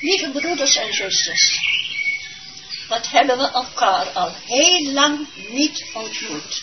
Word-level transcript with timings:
Lieve 0.00 0.30
broeders 0.30 0.76
en 0.76 0.94
zusters, 0.94 1.58
wat 2.88 3.10
hebben 3.10 3.38
we 3.38 3.50
elkaar 3.50 4.06
al 4.06 4.34
heel 4.46 4.92
lang 4.92 5.26
niet 5.48 5.84
ontmoet. 5.92 6.62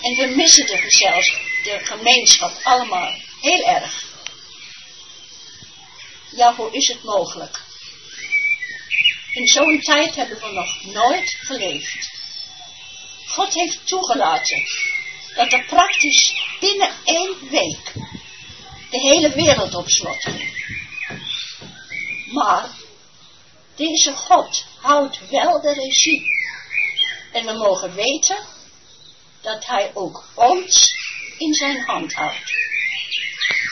En 0.00 0.14
we 0.14 0.32
missen 0.36 0.66
de 0.66 0.76
gezelschap, 0.76 1.40
de 1.64 1.78
gemeenschap 1.82 2.60
allemaal 2.62 3.14
heel 3.40 3.64
erg. 3.64 4.04
Ja, 6.30 6.54
hoe 6.54 6.72
is 6.72 6.88
het 6.88 7.02
mogelijk? 7.02 7.60
In 9.32 9.46
zo'n 9.46 9.80
tijd 9.80 10.14
hebben 10.14 10.40
we 10.40 10.52
nog 10.52 10.84
nooit 10.84 11.36
geleefd. 11.40 12.10
God 13.26 13.54
heeft 13.54 13.86
toegelaten 13.86 14.62
dat 15.34 15.52
er 15.52 15.64
praktisch 15.64 16.32
binnen 16.60 16.90
één 17.04 17.48
week 17.50 17.92
de 18.90 19.00
hele 19.00 19.30
wereld 19.30 19.74
op 19.74 19.88
slot 19.88 20.22
ging. 20.22 20.71
Maar 22.32 22.70
deze 23.76 24.12
God 24.16 24.64
houdt 24.80 25.28
wel 25.30 25.60
de 25.60 25.72
regie. 25.72 26.26
En 27.32 27.46
we 27.46 27.52
mogen 27.52 27.94
weten 27.94 28.36
dat 29.40 29.66
hij 29.66 29.90
ook 29.94 30.24
ons 30.34 30.90
in 31.38 31.54
zijn 31.54 31.80
hand 31.80 32.12
houdt. 32.12 32.52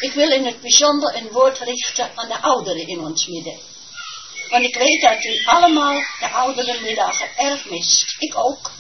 Ik 0.01 0.13
wil 0.13 0.31
in 0.31 0.45
het 0.45 0.61
bijzonder 0.61 1.17
een 1.17 1.29
woord 1.29 1.59
richten 1.59 2.11
aan 2.15 2.29
de 2.29 2.41
ouderen 2.41 2.87
in 2.87 3.01
ons 3.01 3.27
midden. 3.27 3.59
Want 4.51 4.65
ik 4.65 4.75
weet 4.75 5.01
dat 5.01 5.25
u 5.25 5.45
allemaal 5.45 6.03
de 6.21 6.29
ouderenmiddagen 6.29 7.37
erg 7.37 7.71
mist. 7.71 8.17
Ik 8.19 8.37
ook. 8.37 8.71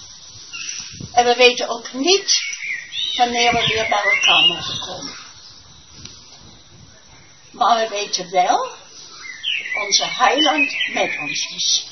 En 1.12 1.25
we 1.25 1.34
weten 1.34 1.69
ook 1.69 1.92
niet 1.92 2.41
wanneer 3.17 3.53
we 3.53 3.67
weer 3.67 3.89
bij 3.89 4.03
elkaar 4.03 4.47
mogen 4.47 4.78
komen. 4.81 5.15
Maar 7.50 7.81
we 7.81 7.89
weten 7.89 8.31
wel, 8.31 8.70
onze 9.74 10.06
heiland 10.06 10.74
met 10.92 11.18
ons 11.20 11.52
is. 11.56 11.86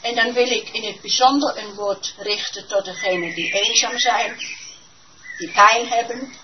En 0.00 0.14
dan 0.14 0.32
wil 0.32 0.50
ik 0.50 0.68
in 0.68 0.84
het 0.84 1.00
bijzonder 1.00 1.58
een 1.58 1.74
woord 1.74 2.14
richten 2.18 2.68
tot 2.68 2.84
degenen 2.84 3.34
die 3.34 3.52
eenzaam 3.52 3.98
zijn, 3.98 4.36
die 5.38 5.50
pijn 5.50 5.88
hebben, 5.88 6.34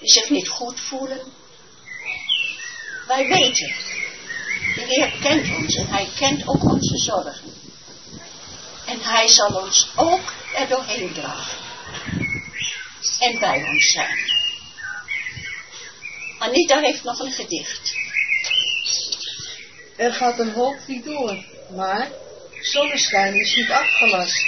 die 0.00 0.12
zich 0.12 0.30
niet 0.30 0.48
goed 0.48 0.80
voelen. 0.80 1.32
Wij 3.06 3.26
weten, 3.26 3.74
de 4.74 4.84
Heer 4.86 5.12
kent 5.20 5.56
ons 5.56 5.74
en 5.74 5.86
Hij 5.86 6.08
kent 6.16 6.48
ook 6.48 6.62
onze 6.62 6.96
zorgen. 6.96 7.52
En 8.86 9.00
Hij 9.00 9.28
zal 9.28 9.62
ons 9.62 9.88
ook 9.96 10.32
er 10.54 10.68
doorheen 10.68 11.12
dragen. 11.12 11.58
En 13.18 13.38
bij 13.38 13.64
ons 13.64 13.92
zijn. 13.92 14.18
Anita 16.38 16.80
heeft 16.80 17.04
nog 17.04 17.18
een 17.18 17.32
gedicht. 17.32 18.03
Er 19.96 20.12
gaat 20.12 20.38
een 20.38 20.78
niet 20.86 21.04
door, 21.04 21.44
maar 21.68 22.08
zonneschijn 22.60 23.34
is 23.34 23.56
niet 23.56 23.70
afgelast. 23.70 24.46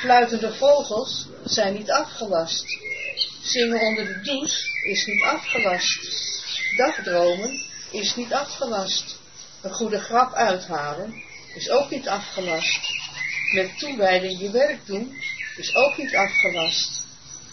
Fluitende 0.00 0.54
vogels 0.54 1.26
zijn 1.44 1.74
niet 1.74 1.90
afgelast. 1.90 2.64
Zingen 3.42 3.80
onder 3.80 4.04
de 4.04 4.20
douche 4.20 4.88
is 4.88 5.06
niet 5.06 5.22
afgelast. 5.22 6.10
Dagdromen 6.76 7.62
is 7.90 8.16
niet 8.16 8.32
afgelast. 8.32 9.16
Een 9.62 9.72
goede 9.72 10.00
grap 10.00 10.34
uithalen 10.34 11.22
is 11.54 11.70
ook 11.70 11.90
niet 11.90 12.08
afgelast. 12.08 12.80
Met 13.52 13.78
toewijding 13.78 14.40
je 14.40 14.50
werk 14.50 14.86
doen 14.86 15.22
is 15.56 15.74
ook 15.74 15.96
niet 15.96 16.16
afgelast. 16.16 17.02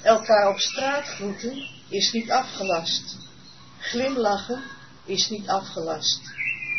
Elkaar 0.01 0.49
op 0.49 0.59
straat 0.59 1.07
groeten 1.07 1.69
is 1.89 2.11
niet 2.11 2.31
afgelast. 2.31 3.15
Glimlachen 3.79 4.63
is 5.05 5.29
niet 5.29 5.47
afgelast. 5.47 6.21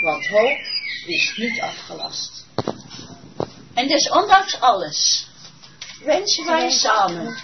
Want 0.00 0.26
hoop 0.26 0.58
is 1.06 1.36
niet 1.36 1.60
afgelast. 1.60 2.46
En 3.74 3.88
dus 3.88 4.10
ondanks 4.10 4.60
alles 4.60 5.28
wensen 6.04 6.44
wij 6.44 6.70
samen 6.70 7.36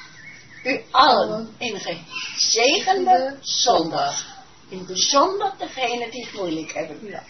u 0.65 0.81
allen 0.91 1.55
een 1.59 1.81
gezegende 1.81 3.39
zondag. 3.41 4.41
In 4.69 4.87
bijzonder 4.87 5.53
degenen 5.59 6.11
die 6.11 6.25
het 6.25 6.35
moeilijk 6.35 6.73
hebben. 6.73 7.23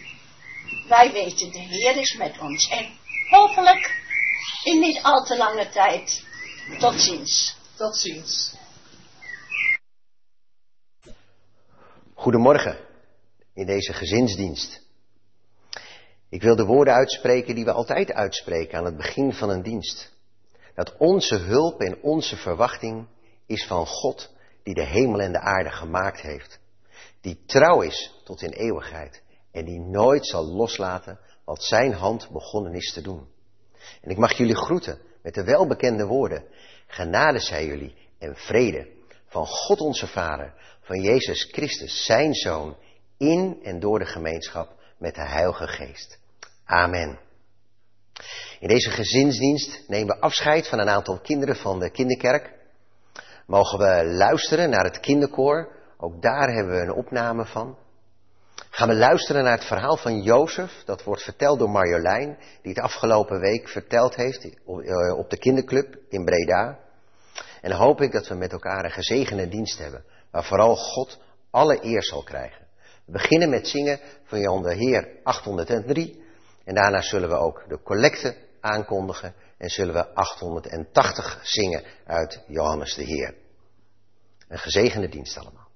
Wij 0.88 1.12
weten, 1.12 1.50
de 1.50 1.58
Heer 1.58 1.96
is 1.96 2.16
met 2.16 2.38
ons. 2.38 2.68
En 2.68 2.86
hopelijk 3.28 4.00
in 4.64 4.80
niet 4.80 5.02
al 5.02 5.24
te 5.24 5.36
lange 5.36 5.68
tijd. 5.68 6.24
Tot 6.78 7.00
ziens. 7.00 7.56
Tot 7.76 7.96
ziens. 7.96 8.54
Goedemorgen 12.14 12.78
in 13.54 13.66
deze 13.66 13.92
gezinsdienst. 13.92 14.81
Ik 16.32 16.42
wil 16.42 16.56
de 16.56 16.64
woorden 16.64 16.94
uitspreken 16.94 17.54
die 17.54 17.64
we 17.64 17.72
altijd 17.72 18.12
uitspreken 18.12 18.78
aan 18.78 18.84
het 18.84 18.96
begin 18.96 19.32
van 19.32 19.50
een 19.50 19.62
dienst. 19.62 20.12
Dat 20.74 20.96
onze 20.96 21.36
hulp 21.36 21.80
en 21.80 22.02
onze 22.02 22.36
verwachting 22.36 23.06
is 23.46 23.66
van 23.66 23.86
God 23.86 24.30
die 24.62 24.74
de 24.74 24.84
hemel 24.84 25.20
en 25.20 25.32
de 25.32 25.40
aarde 25.40 25.70
gemaakt 25.70 26.20
heeft. 26.20 26.58
Die 27.20 27.42
trouw 27.46 27.80
is 27.80 28.20
tot 28.24 28.42
in 28.42 28.50
eeuwigheid 28.50 29.22
en 29.50 29.64
die 29.64 29.80
nooit 29.80 30.26
zal 30.26 30.44
loslaten 30.44 31.18
wat 31.44 31.62
zijn 31.62 31.92
hand 31.92 32.28
begonnen 32.30 32.74
is 32.74 32.92
te 32.92 33.02
doen. 33.02 33.28
En 34.00 34.10
ik 34.10 34.16
mag 34.16 34.32
jullie 34.32 34.56
groeten 34.56 34.98
met 35.22 35.34
de 35.34 35.44
welbekende 35.44 36.06
woorden. 36.06 36.44
Genade 36.86 37.38
zij 37.38 37.66
jullie 37.66 37.94
en 38.18 38.36
vrede 38.36 38.88
van 39.26 39.46
God 39.46 39.80
onze 39.80 40.06
Vader, 40.06 40.54
van 40.80 41.00
Jezus 41.00 41.48
Christus, 41.50 42.04
zijn 42.04 42.34
Zoon, 42.34 42.76
in 43.18 43.58
en 43.62 43.80
door 43.80 43.98
de 43.98 44.06
gemeenschap 44.06 44.80
met 44.98 45.14
de 45.14 45.26
Heilige 45.26 45.66
Geest. 45.66 46.20
Amen. 46.64 47.18
In 48.60 48.68
deze 48.68 48.90
gezinsdienst 48.90 49.88
nemen 49.88 50.14
we 50.14 50.20
afscheid 50.20 50.68
van 50.68 50.78
een 50.78 50.88
aantal 50.88 51.18
kinderen 51.20 51.56
van 51.56 51.78
de 51.78 51.90
kinderkerk. 51.90 52.52
Mogen 53.46 53.78
we 53.78 54.04
luisteren 54.04 54.70
naar 54.70 54.84
het 54.84 55.00
kinderkoor. 55.00 55.72
Ook 55.96 56.22
daar 56.22 56.48
hebben 56.48 56.74
we 56.74 56.80
een 56.80 56.94
opname 56.94 57.44
van. 57.44 57.78
Gaan 58.70 58.88
we 58.88 58.94
luisteren 58.94 59.44
naar 59.44 59.56
het 59.56 59.64
verhaal 59.66 59.96
van 59.96 60.22
Jozef. 60.22 60.82
Dat 60.84 61.04
wordt 61.04 61.22
verteld 61.22 61.58
door 61.58 61.70
Marjolein, 61.70 62.38
die 62.62 62.72
het 62.72 62.84
afgelopen 62.84 63.40
week 63.40 63.68
verteld 63.68 64.14
heeft 64.14 64.44
eh, 64.44 65.18
op 65.18 65.30
de 65.30 65.38
kinderclub 65.38 65.96
in 66.08 66.24
Breda. 66.24 66.78
En 67.60 67.72
hoop 67.72 68.00
ik 68.00 68.12
dat 68.12 68.28
we 68.28 68.34
met 68.34 68.52
elkaar 68.52 68.84
een 68.84 68.90
gezegende 68.90 69.48
dienst 69.48 69.78
hebben. 69.78 70.04
Waar 70.30 70.44
vooral 70.44 70.76
God 70.76 71.18
alle 71.50 71.84
eer 71.84 72.02
zal 72.02 72.22
krijgen. 72.22 72.66
We 73.04 73.12
beginnen 73.12 73.50
met 73.50 73.68
zingen 73.68 74.00
van 74.24 74.40
Jan 74.40 74.62
de 74.62 74.74
Heer 74.74 75.08
803. 75.22 76.21
En 76.64 76.74
daarna 76.74 77.02
zullen 77.02 77.28
we 77.28 77.34
ook 77.34 77.64
de 77.68 77.82
collecte 77.82 78.36
aankondigen 78.60 79.34
en 79.58 79.70
zullen 79.70 79.94
we 79.94 80.14
880 80.14 81.40
zingen 81.42 81.84
uit 82.04 82.44
Johannes 82.46 82.94
de 82.94 83.04
Heer. 83.04 83.34
Een 84.48 84.58
gezegende 84.58 85.08
dienst 85.08 85.38
allemaal. 85.38 85.70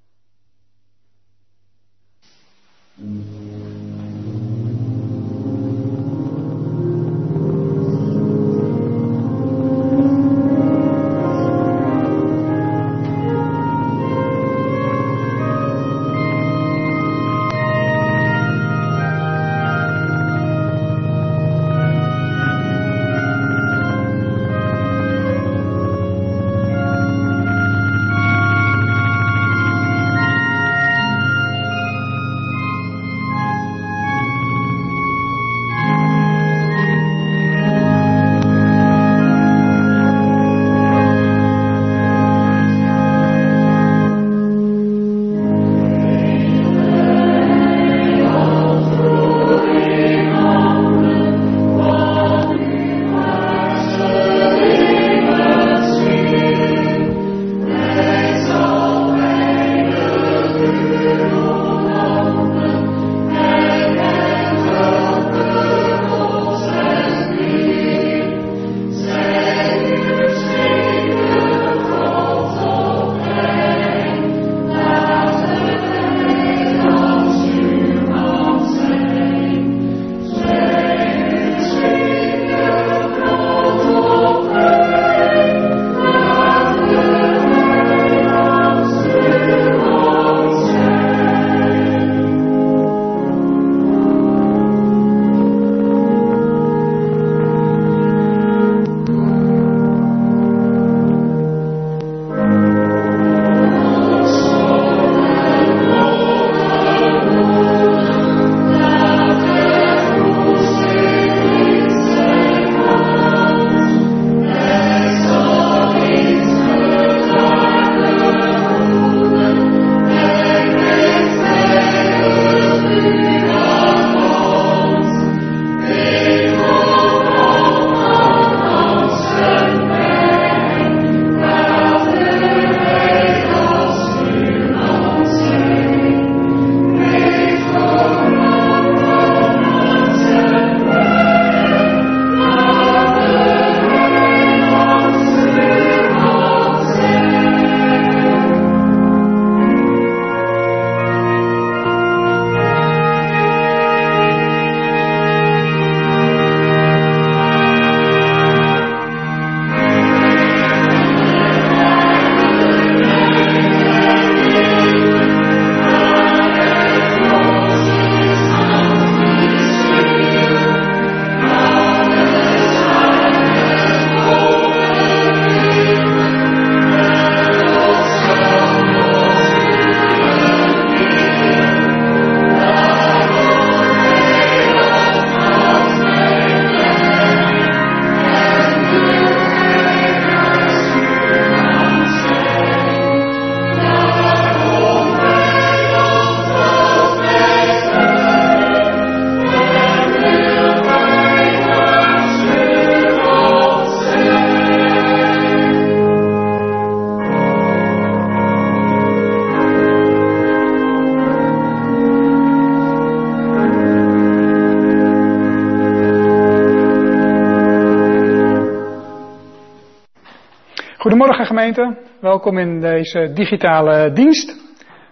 Gemeente, 221.44 221.97
welkom 222.21 222.59
in 222.59 222.81
deze 222.81 223.33
digitale 223.35 224.12
dienst. 224.12 224.56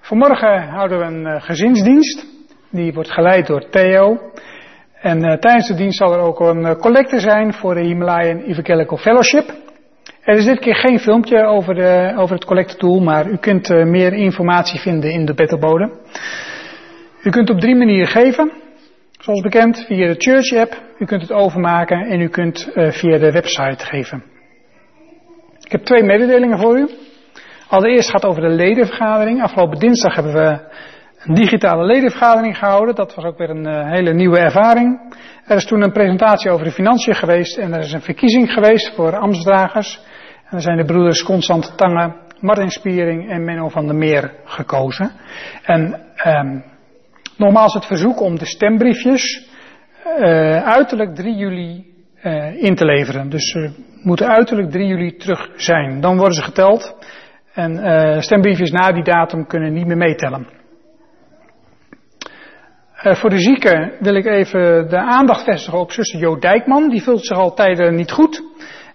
Vanmorgen 0.00 0.68
houden 0.68 0.98
we 0.98 1.04
een 1.04 1.40
gezinsdienst, 1.40 2.26
die 2.70 2.92
wordt 2.92 3.10
geleid 3.10 3.46
door 3.46 3.68
Theo. 3.70 4.30
En 5.00 5.20
tijdens 5.40 5.68
de 5.68 5.74
dienst 5.74 5.98
zal 5.98 6.12
er 6.12 6.18
ook 6.18 6.40
een 6.40 6.76
collecte 6.76 7.18
zijn 7.18 7.52
voor 7.52 7.74
de 7.74 7.80
Himalayan 7.80 8.38
Evangelical 8.38 8.96
Fellowship. 8.96 9.54
Er 10.22 10.36
is 10.36 10.44
dit 10.44 10.58
keer 10.58 10.74
geen 10.74 10.98
filmpje 10.98 11.44
over, 11.44 11.74
de, 11.74 12.12
over 12.16 12.34
het 12.34 13.02
maar 13.02 13.26
u 13.26 13.36
kunt 13.36 13.68
meer 13.68 14.12
informatie 14.12 14.80
vinden 14.80 15.10
in 15.10 15.24
de 15.24 15.34
bettelbode. 15.34 15.92
U 17.22 17.30
kunt 17.30 17.50
op 17.50 17.60
drie 17.60 17.76
manieren 17.76 18.08
geven. 18.08 18.52
Zoals 19.20 19.40
bekend 19.40 19.84
via 19.86 20.06
de 20.06 20.14
Church 20.18 20.60
app, 20.60 20.82
u 20.98 21.04
kunt 21.04 21.22
het 21.22 21.32
overmaken 21.32 22.06
en 22.06 22.20
u 22.20 22.28
kunt 22.28 22.70
via 22.74 23.18
de 23.18 23.32
website 23.32 23.84
geven. 23.84 24.33
Ik 25.64 25.72
heb 25.72 25.84
twee 25.84 26.02
mededelingen 26.02 26.58
voor 26.58 26.78
u. 26.78 26.88
Allereerst 27.68 28.10
gaat 28.10 28.22
het 28.22 28.30
over 28.30 28.42
de 28.42 28.54
ledenvergadering. 28.54 29.42
Afgelopen 29.42 29.78
dinsdag 29.78 30.14
hebben 30.14 30.32
we 30.32 30.58
een 31.24 31.34
digitale 31.34 31.84
ledenvergadering 31.84 32.58
gehouden. 32.58 32.94
Dat 32.94 33.14
was 33.14 33.24
ook 33.24 33.38
weer 33.38 33.50
een 33.50 33.68
uh, 33.68 33.90
hele 33.90 34.14
nieuwe 34.14 34.38
ervaring. 34.38 35.14
Er 35.46 35.56
is 35.56 35.66
toen 35.66 35.82
een 35.82 35.92
presentatie 35.92 36.50
over 36.50 36.64
de 36.64 36.72
financiën 36.72 37.14
geweest 37.14 37.56
en 37.56 37.72
er 37.72 37.80
is 37.80 37.92
een 37.92 38.02
verkiezing 38.02 38.52
geweest 38.52 38.94
voor 38.94 39.16
ambtsdragers. 39.16 40.00
En 40.44 40.56
er 40.56 40.62
zijn 40.62 40.76
de 40.76 40.84
broeders 40.84 41.22
Constant 41.22 41.76
Tange, 41.76 42.14
Martin 42.40 42.70
Spiering 42.70 43.30
en 43.30 43.44
Menno 43.44 43.68
van 43.68 43.86
der 43.86 43.96
Meer 43.96 44.32
gekozen. 44.44 45.10
En 45.62 46.00
um, 46.26 46.64
Nogmaals 47.36 47.74
het 47.74 47.86
verzoek 47.86 48.20
om 48.20 48.38
de 48.38 48.46
stembriefjes 48.46 49.48
uh, 50.18 50.62
uiterlijk 50.62 51.14
3 51.14 51.34
juli 51.34 51.84
uh, 52.22 52.62
in 52.62 52.74
te 52.74 52.84
leveren. 52.84 53.30
Dus 53.30 53.56
moeten 54.04 54.28
uiterlijk 54.28 54.70
3 54.70 54.86
juli 54.86 55.16
terug 55.16 55.50
zijn. 55.56 56.00
Dan 56.00 56.16
worden 56.16 56.34
ze 56.34 56.42
geteld. 56.42 56.96
En 57.54 57.76
uh, 57.76 58.20
stembriefjes 58.20 58.70
na 58.70 58.92
die 58.92 59.04
datum 59.04 59.46
kunnen 59.46 59.72
niet 59.72 59.86
meer 59.86 59.96
meetellen. 59.96 60.46
voor 62.94 63.30
de 63.30 63.38
zieken 63.38 63.92
wil 64.00 64.14
ik 64.14 64.26
even 64.26 64.88
de 64.88 64.98
aandacht 64.98 65.44
vestigen 65.44 65.78
op 65.78 65.92
zuster 65.92 66.20
Jo 66.20 66.38
Dijkman. 66.38 66.88
Die 66.88 67.02
voelt 67.02 67.26
zich 67.26 67.38
al 67.38 67.54
tijden 67.54 67.94
niet 67.94 68.12
goed. 68.12 68.42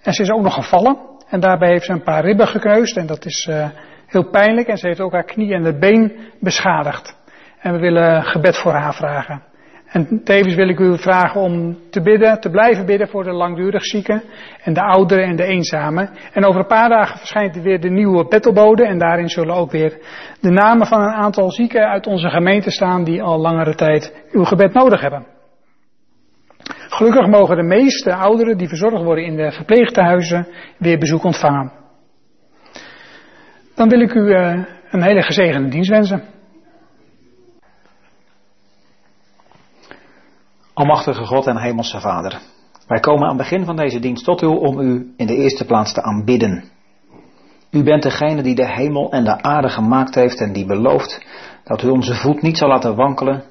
En 0.02 0.14
ze 0.14 0.22
is 0.22 0.32
ook 0.32 0.42
nog 0.42 0.54
gevallen. 0.54 0.98
En 1.30 1.40
daarbij 1.40 1.70
heeft 1.70 1.86
ze 1.86 1.92
een 1.92 2.04
paar 2.04 2.24
ribben 2.24 2.48
gekneusd. 2.48 2.98
En 2.98 3.08
dat 3.08 3.26
is 3.26 3.50
heel 4.06 4.30
pijnlijk. 4.30 4.68
En 4.68 4.78
ze 4.78 4.88
heeft 4.88 5.00
ook 5.00 5.12
haar 5.12 5.26
knie 5.26 5.54
en 5.54 5.64
het 5.64 5.80
been 5.80 6.20
beschadigd. 6.40 7.18
En 7.60 7.74
we 7.74 7.80
willen 7.80 8.24
gebed 8.24 8.58
voor 8.58 8.74
haar 8.74 8.94
vragen. 8.94 9.49
En 9.90 10.24
tevens 10.24 10.56
wil 10.56 10.70
ik 10.70 10.80
u 10.80 10.98
vragen 10.98 11.42
om 11.42 11.78
te 11.90 12.02
bidden, 12.02 12.40
te 12.40 12.50
blijven 12.50 12.86
bidden 12.86 13.08
voor 13.08 13.24
de 13.24 13.32
langdurig 13.32 13.86
zieken 13.86 14.24
en 14.64 14.74
de 14.74 14.82
ouderen 14.82 15.26
en 15.26 15.36
de 15.36 15.44
eenzamen. 15.44 16.10
En 16.34 16.46
over 16.46 16.60
een 16.60 16.68
paar 16.68 16.90
dagen 16.90 17.18
verschijnt 17.18 17.62
weer 17.62 17.80
de 17.80 17.90
nieuwe 17.90 18.28
bettelbode 18.28 18.86
en 18.86 18.98
daarin 18.98 19.30
zullen 19.30 19.56
ook 19.56 19.72
weer 19.72 19.98
de 20.42 20.50
namen 20.50 20.88
van 20.88 21.02
een 21.02 21.14
aantal 21.14 21.52
zieken 21.52 21.90
uit 21.90 22.08
onze 22.08 22.30
gemeente 22.30 22.72
staan 22.72 23.04
die 23.04 23.24
al 23.24 23.40
langere 23.40 23.76
tijd 23.76 24.26
uw 24.32 24.44
gebed 24.44 24.74
nodig 24.74 25.02
hebben. 25.02 25.26
Gelukkig 26.90 27.28
mogen 27.28 27.56
de 27.56 27.64
meeste 27.64 28.16
ouderen 28.16 28.58
die 28.58 28.68
verzorgd 28.68 29.04
worden 29.04 29.26
in 29.26 29.36
de 29.36 29.52
verpleegtehuizen 29.52 30.48
weer 30.78 30.98
bezoek 30.98 31.24
ontvangen. 31.24 31.72
Dan 33.76 33.90
wil 33.90 34.00
ik 34.00 34.14
u 34.14 34.20
uh, 34.20 34.64
een 34.90 35.04
hele 35.04 35.22
gezegende 35.22 35.70
dienst 35.70 35.90
wensen. 35.90 36.24
Almachtige 40.80 41.26
God 41.26 41.48
en 41.48 41.58
Hemelse 41.58 42.00
Vader, 42.00 42.40
wij 42.88 43.00
komen 43.00 43.24
aan 43.24 43.38
het 43.38 43.50
begin 43.50 43.66
van 43.66 43.76
deze 43.76 44.00
dienst 44.00 44.24
tot 44.24 44.42
u 44.42 44.46
om 44.46 44.80
u 44.80 45.14
in 45.18 45.28
de 45.28 45.36
eerste 45.36 45.66
plaats 45.66 45.94
te 45.94 46.02
aanbidden. 46.02 46.64
U 47.72 47.84
bent 47.84 48.04
degene 48.04 48.42
die 48.42 48.56
de 48.56 48.68
hemel 48.68 49.12
en 49.12 49.24
de 49.24 49.42
aarde 49.42 49.70
gemaakt 49.70 50.16
heeft 50.16 50.40
en 50.40 50.54
die 50.54 50.66
belooft 50.66 51.26
dat 51.64 51.84
u 51.84 51.90
onze 51.90 52.16
voet 52.16 52.42
niet 52.42 52.58
zal 52.58 52.68
laten 52.68 52.96
wankelen 52.96 53.44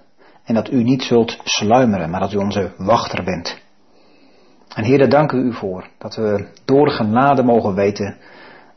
en 0.44 0.54
dat 0.54 0.70
u 0.70 0.82
niet 0.82 1.02
zult 1.02 1.38
sluimeren, 1.44 2.10
maar 2.10 2.20
dat 2.20 2.32
u 2.32 2.36
onze 2.36 2.72
wachter 2.76 3.24
bent. 3.24 3.62
En 4.74 4.84
Heer, 4.84 5.08
dank 5.08 5.32
u 5.32 5.52
voor 5.52 5.88
dat 5.98 6.16
we 6.16 6.48
door 6.64 6.90
genade 6.90 7.42
mogen 7.42 7.74
weten 7.74 8.16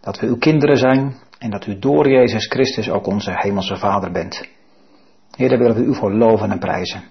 dat 0.02 0.20
we 0.20 0.28
uw 0.28 0.38
kinderen 0.38 0.78
zijn 0.78 1.16
en 1.40 1.50
dat 1.50 1.68
u 1.68 1.80
door 1.80 2.10
Jezus 2.10 2.48
Christus 2.48 2.90
ook 2.90 3.08
onze 3.08 3.32
hemelse 3.34 3.76
Vader 3.76 4.12
bent. 4.12 4.48
Heer, 5.36 5.50
daar 5.50 5.60
willen 5.60 5.76
we 5.76 5.84
u 5.84 5.96
voor 5.96 6.14
loven 6.14 6.52
en 6.52 6.60
prijzen. 6.60 7.11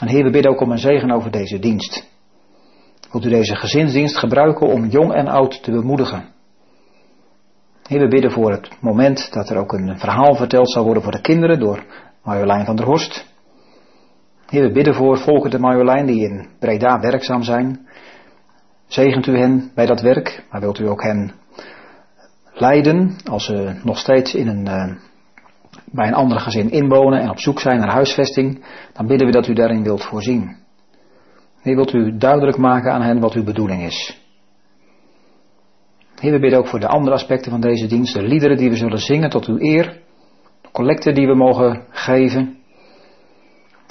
En 0.00 0.08
Heer, 0.08 0.24
we 0.24 0.30
bidden 0.30 0.50
ook 0.50 0.60
om 0.60 0.70
een 0.70 0.78
zegen 0.78 1.10
over 1.10 1.30
deze 1.30 1.58
dienst. 1.58 2.12
Wilt 3.10 3.24
u 3.24 3.28
deze 3.28 3.54
gezinsdienst 3.54 4.16
gebruiken 4.16 4.66
om 4.66 4.86
jong 4.86 5.12
en 5.12 5.28
oud 5.28 5.62
te 5.62 5.70
bemoedigen? 5.70 6.24
Heer, 7.82 8.00
we 8.00 8.08
bidden 8.08 8.30
voor 8.30 8.50
het 8.50 8.70
moment 8.80 9.32
dat 9.32 9.48
er 9.50 9.56
ook 9.56 9.72
een 9.72 9.98
verhaal 9.98 10.34
verteld 10.34 10.70
zal 10.70 10.84
worden 10.84 11.02
voor 11.02 11.12
de 11.12 11.20
kinderen 11.20 11.58
door 11.58 11.84
Marjolein 12.22 12.64
van 12.64 12.76
der 12.76 12.86
Horst. 12.86 13.32
Heer, 14.46 14.62
we 14.62 14.72
bidden 14.72 14.94
voor 14.94 15.18
Volker 15.18 15.50
de 15.50 15.58
Marjolein 15.58 16.06
die 16.06 16.28
in 16.28 16.48
Breda 16.58 17.00
werkzaam 17.00 17.42
zijn. 17.42 17.88
Zegent 18.86 19.26
u 19.26 19.38
hen 19.38 19.70
bij 19.74 19.86
dat 19.86 20.00
werk, 20.00 20.44
maar 20.50 20.60
wilt 20.60 20.78
u 20.78 20.88
ook 20.88 21.02
hen 21.02 21.32
leiden 22.52 23.16
als 23.30 23.44
ze 23.44 23.80
nog 23.82 23.98
steeds 23.98 24.34
in 24.34 24.48
een 24.48 24.66
uh, 24.66 24.96
bij 25.92 26.06
een 26.06 26.14
ander 26.14 26.40
gezin 26.40 26.70
inwonen 26.70 27.20
en 27.20 27.30
op 27.30 27.38
zoek 27.38 27.60
zijn 27.60 27.78
naar 27.78 27.92
huisvesting, 27.92 28.64
dan 28.92 29.06
bidden 29.06 29.26
we 29.26 29.32
dat 29.32 29.48
u 29.48 29.52
daarin 29.52 29.82
wilt 29.82 30.04
voorzien. 30.04 30.56
Heer, 31.62 31.74
wilt 31.74 31.92
u 31.92 32.16
duidelijk 32.16 32.56
maken 32.56 32.92
aan 32.92 33.02
hen 33.02 33.20
wat 33.20 33.34
uw 33.34 33.44
bedoeling 33.44 33.82
is. 33.82 34.22
Heer, 36.20 36.32
we 36.32 36.38
bidden 36.38 36.58
ook 36.58 36.66
voor 36.66 36.80
de 36.80 36.88
andere 36.88 37.14
aspecten 37.14 37.50
van 37.50 37.60
deze 37.60 37.86
dienst, 37.86 38.14
de 38.14 38.22
liederen 38.22 38.56
die 38.56 38.70
we 38.70 38.76
zullen 38.76 38.98
zingen 38.98 39.30
tot 39.30 39.46
uw 39.46 39.58
eer, 39.58 40.00
de 40.62 40.70
collecten 40.72 41.14
die 41.14 41.26
we 41.26 41.34
mogen 41.34 41.84
geven, 41.90 42.56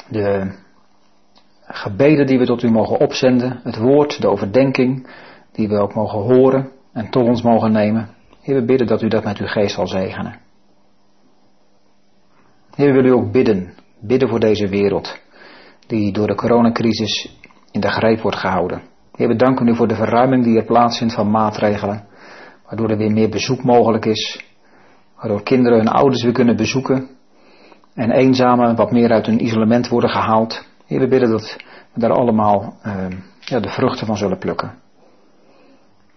de 0.10 0.56
gebeden 1.62 2.26
die 2.26 2.40
we 2.40 2.46
tot 2.46 2.64
u 2.64 2.70
mogen 2.70 3.00
opzenden, 3.00 3.60
het 3.64 3.78
woord, 3.78 4.22
de 4.22 4.30
overdenking 4.30 5.08
die 5.52 5.68
we 5.68 5.78
ook 5.78 5.94
mogen 5.94 6.20
horen 6.20 6.72
en 6.94 7.10
tot 7.10 7.28
ons 7.28 7.42
mogen 7.42 7.72
nemen. 7.72 8.10
Heer, 8.42 8.56
we 8.56 8.66
bidden 8.66 8.88
dat 8.88 9.02
u 9.02 9.08
dat 9.08 9.24
met 9.24 9.38
uw 9.38 9.48
geest 9.48 9.76
zal 9.76 9.88
zegenen. 9.88 10.43
We 12.76 12.92
willen 12.92 13.06
u 13.06 13.12
ook 13.12 13.32
bidden. 13.32 13.74
Bidden 14.00 14.30
voor 14.30 14.40
deze 14.40 14.68
wereld. 14.68 15.20
Die 15.88 16.14
door 16.14 16.28
de 16.28 16.36
coronacrisis 16.36 17.40
in 17.72 17.82
de 17.82 17.92
greep 17.92 18.22
wordt 18.22 18.38
gehouden. 18.38 18.82
We 19.12 19.36
danken 19.36 19.68
u 19.68 19.76
voor 19.76 19.88
de 19.88 19.96
verruiming 19.96 20.44
die 20.44 20.58
er 20.58 20.66
plaatsvindt 20.66 21.14
van 21.14 21.32
maatregelen. 21.32 22.06
Waardoor 22.66 22.90
er 22.90 22.98
weer 22.98 23.12
meer 23.12 23.30
bezoek 23.30 23.64
mogelijk 23.64 24.06
is. 24.06 24.46
Waardoor 25.16 25.44
kinderen 25.44 25.78
hun 25.78 25.88
ouders 25.88 26.24
weer 26.24 26.32
kunnen 26.32 26.56
bezoeken. 26.56 27.10
En 27.94 28.12
eenzamen 28.12 28.76
wat 28.76 28.92
meer 28.92 29.12
uit 29.12 29.26
hun 29.26 29.44
isolement 29.44 29.88
worden 29.88 30.10
gehaald. 30.10 30.66
We 30.88 31.08
bidden 31.08 31.30
dat 31.30 31.58
we 31.94 32.00
daar 32.00 32.14
allemaal 32.14 32.78
uh, 32.86 33.06
ja, 33.40 33.60
de 33.60 33.70
vruchten 33.70 34.08
van 34.08 34.18
zullen 34.18 34.38
plukken. 34.38 34.74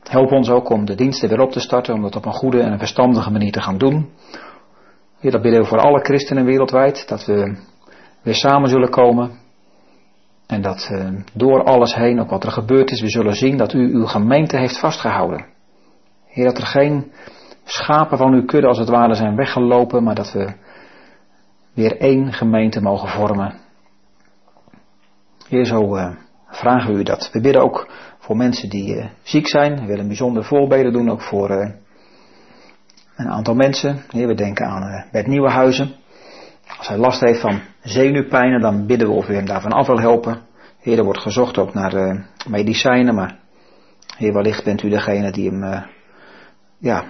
Help 0.03 0.31
ons 0.31 0.51
ook 0.51 0.71
om 0.71 0.85
de 0.85 0.95
diensten 0.95 1.29
weer 1.29 1.41
op 1.41 1.53
te 1.53 1.61
starten, 1.61 1.95
om 1.95 2.03
dat 2.03 2.17
op 2.17 2.25
een 2.25 2.33
goede 2.33 2.61
en 2.61 2.73
een 2.73 2.79
verstandige 2.79 3.31
manier 3.31 3.53
te 3.53 3.61
gaan 3.61 3.79
doen. 3.79 4.09
Heer, 5.27 5.35
dat 5.35 5.45
bidden 5.45 5.63
we 5.63 5.69
voor 5.69 5.81
alle 5.81 6.01
christenen 6.01 6.45
wereldwijd, 6.45 7.09
dat 7.09 7.25
we 7.25 7.57
weer 8.23 8.35
samen 8.35 8.69
zullen 8.69 8.91
komen. 8.91 9.31
En 10.47 10.63
dat 10.63 10.89
uh, 10.93 11.09
door 11.35 11.65
alles 11.65 11.95
heen, 11.95 12.21
ook 12.21 12.31
wat 12.31 12.45
er 12.45 12.51
gebeurd 12.51 12.91
is, 12.91 13.01
we 13.01 13.09
zullen 13.09 13.35
zien 13.35 13.57
dat 13.57 13.73
u 13.73 13.95
uw 13.95 14.07
gemeente 14.07 14.57
heeft 14.57 14.79
vastgehouden. 14.79 15.47
Heer, 16.27 16.45
dat 16.45 16.59
er 16.59 16.67
geen 16.67 17.13
schapen 17.65 18.19
van 18.19 18.33
uw 18.33 18.45
kudde 18.45 18.69
als 18.69 18.79
het 18.79 18.89
ware 18.89 19.15
zijn 19.15 19.37
weggelopen, 19.37 20.03
maar 20.03 20.15
dat 20.15 20.33
we 20.33 20.53
weer 21.75 22.01
één 22.01 22.33
gemeente 22.33 22.81
mogen 22.81 23.09
vormen. 23.09 23.55
Heer, 25.49 25.65
zo 25.65 25.97
uh, 25.97 26.17
vragen 26.47 26.93
we 26.93 26.99
u 26.99 27.03
dat. 27.03 27.31
We 27.33 27.41
bidden 27.41 27.63
ook 27.63 27.91
voor 28.19 28.37
mensen 28.37 28.69
die 28.69 28.97
uh, 28.97 29.07
ziek 29.23 29.49
zijn. 29.49 29.81
We 29.81 29.87
willen 29.87 30.07
bijzonder 30.07 30.45
voorbeden 30.45 30.93
doen, 30.93 31.11
ook 31.11 31.23
voor 31.23 31.75
een 33.17 33.29
aantal 33.29 33.55
mensen. 33.55 34.03
We 34.11 34.35
denken 34.35 34.67
aan 34.67 34.83
uh, 34.83 35.03
Bert 35.13 35.27
Nieuwenhuizen. 35.27 35.95
Als 36.79 36.89
hij 36.89 36.97
last 36.97 37.21
heeft 37.21 37.41
van 37.41 37.61
zenuwpijnen, 37.83 38.61
dan 38.61 38.87
bidden 38.87 39.09
we 39.09 39.15
of 39.15 39.29
u 39.29 39.35
hem 39.35 39.47
daarvan 39.47 39.73
af 39.73 39.87
wil 39.87 40.01
helpen. 40.01 40.39
Heer, 40.81 40.99
er 40.99 41.05
wordt 41.05 41.21
gezocht 41.21 41.59
ook 41.59 41.75
naar 41.75 41.95
uh, 41.95 42.21
medicijnen, 42.49 43.15
maar 43.15 43.39
Heer, 44.17 44.33
wellicht 44.33 44.65
bent 44.65 44.83
u 44.83 44.89
degene 44.89 45.33
die 45.33 45.51
hem, 45.51 45.63
uh, 45.63 45.83
ja, 46.79 47.05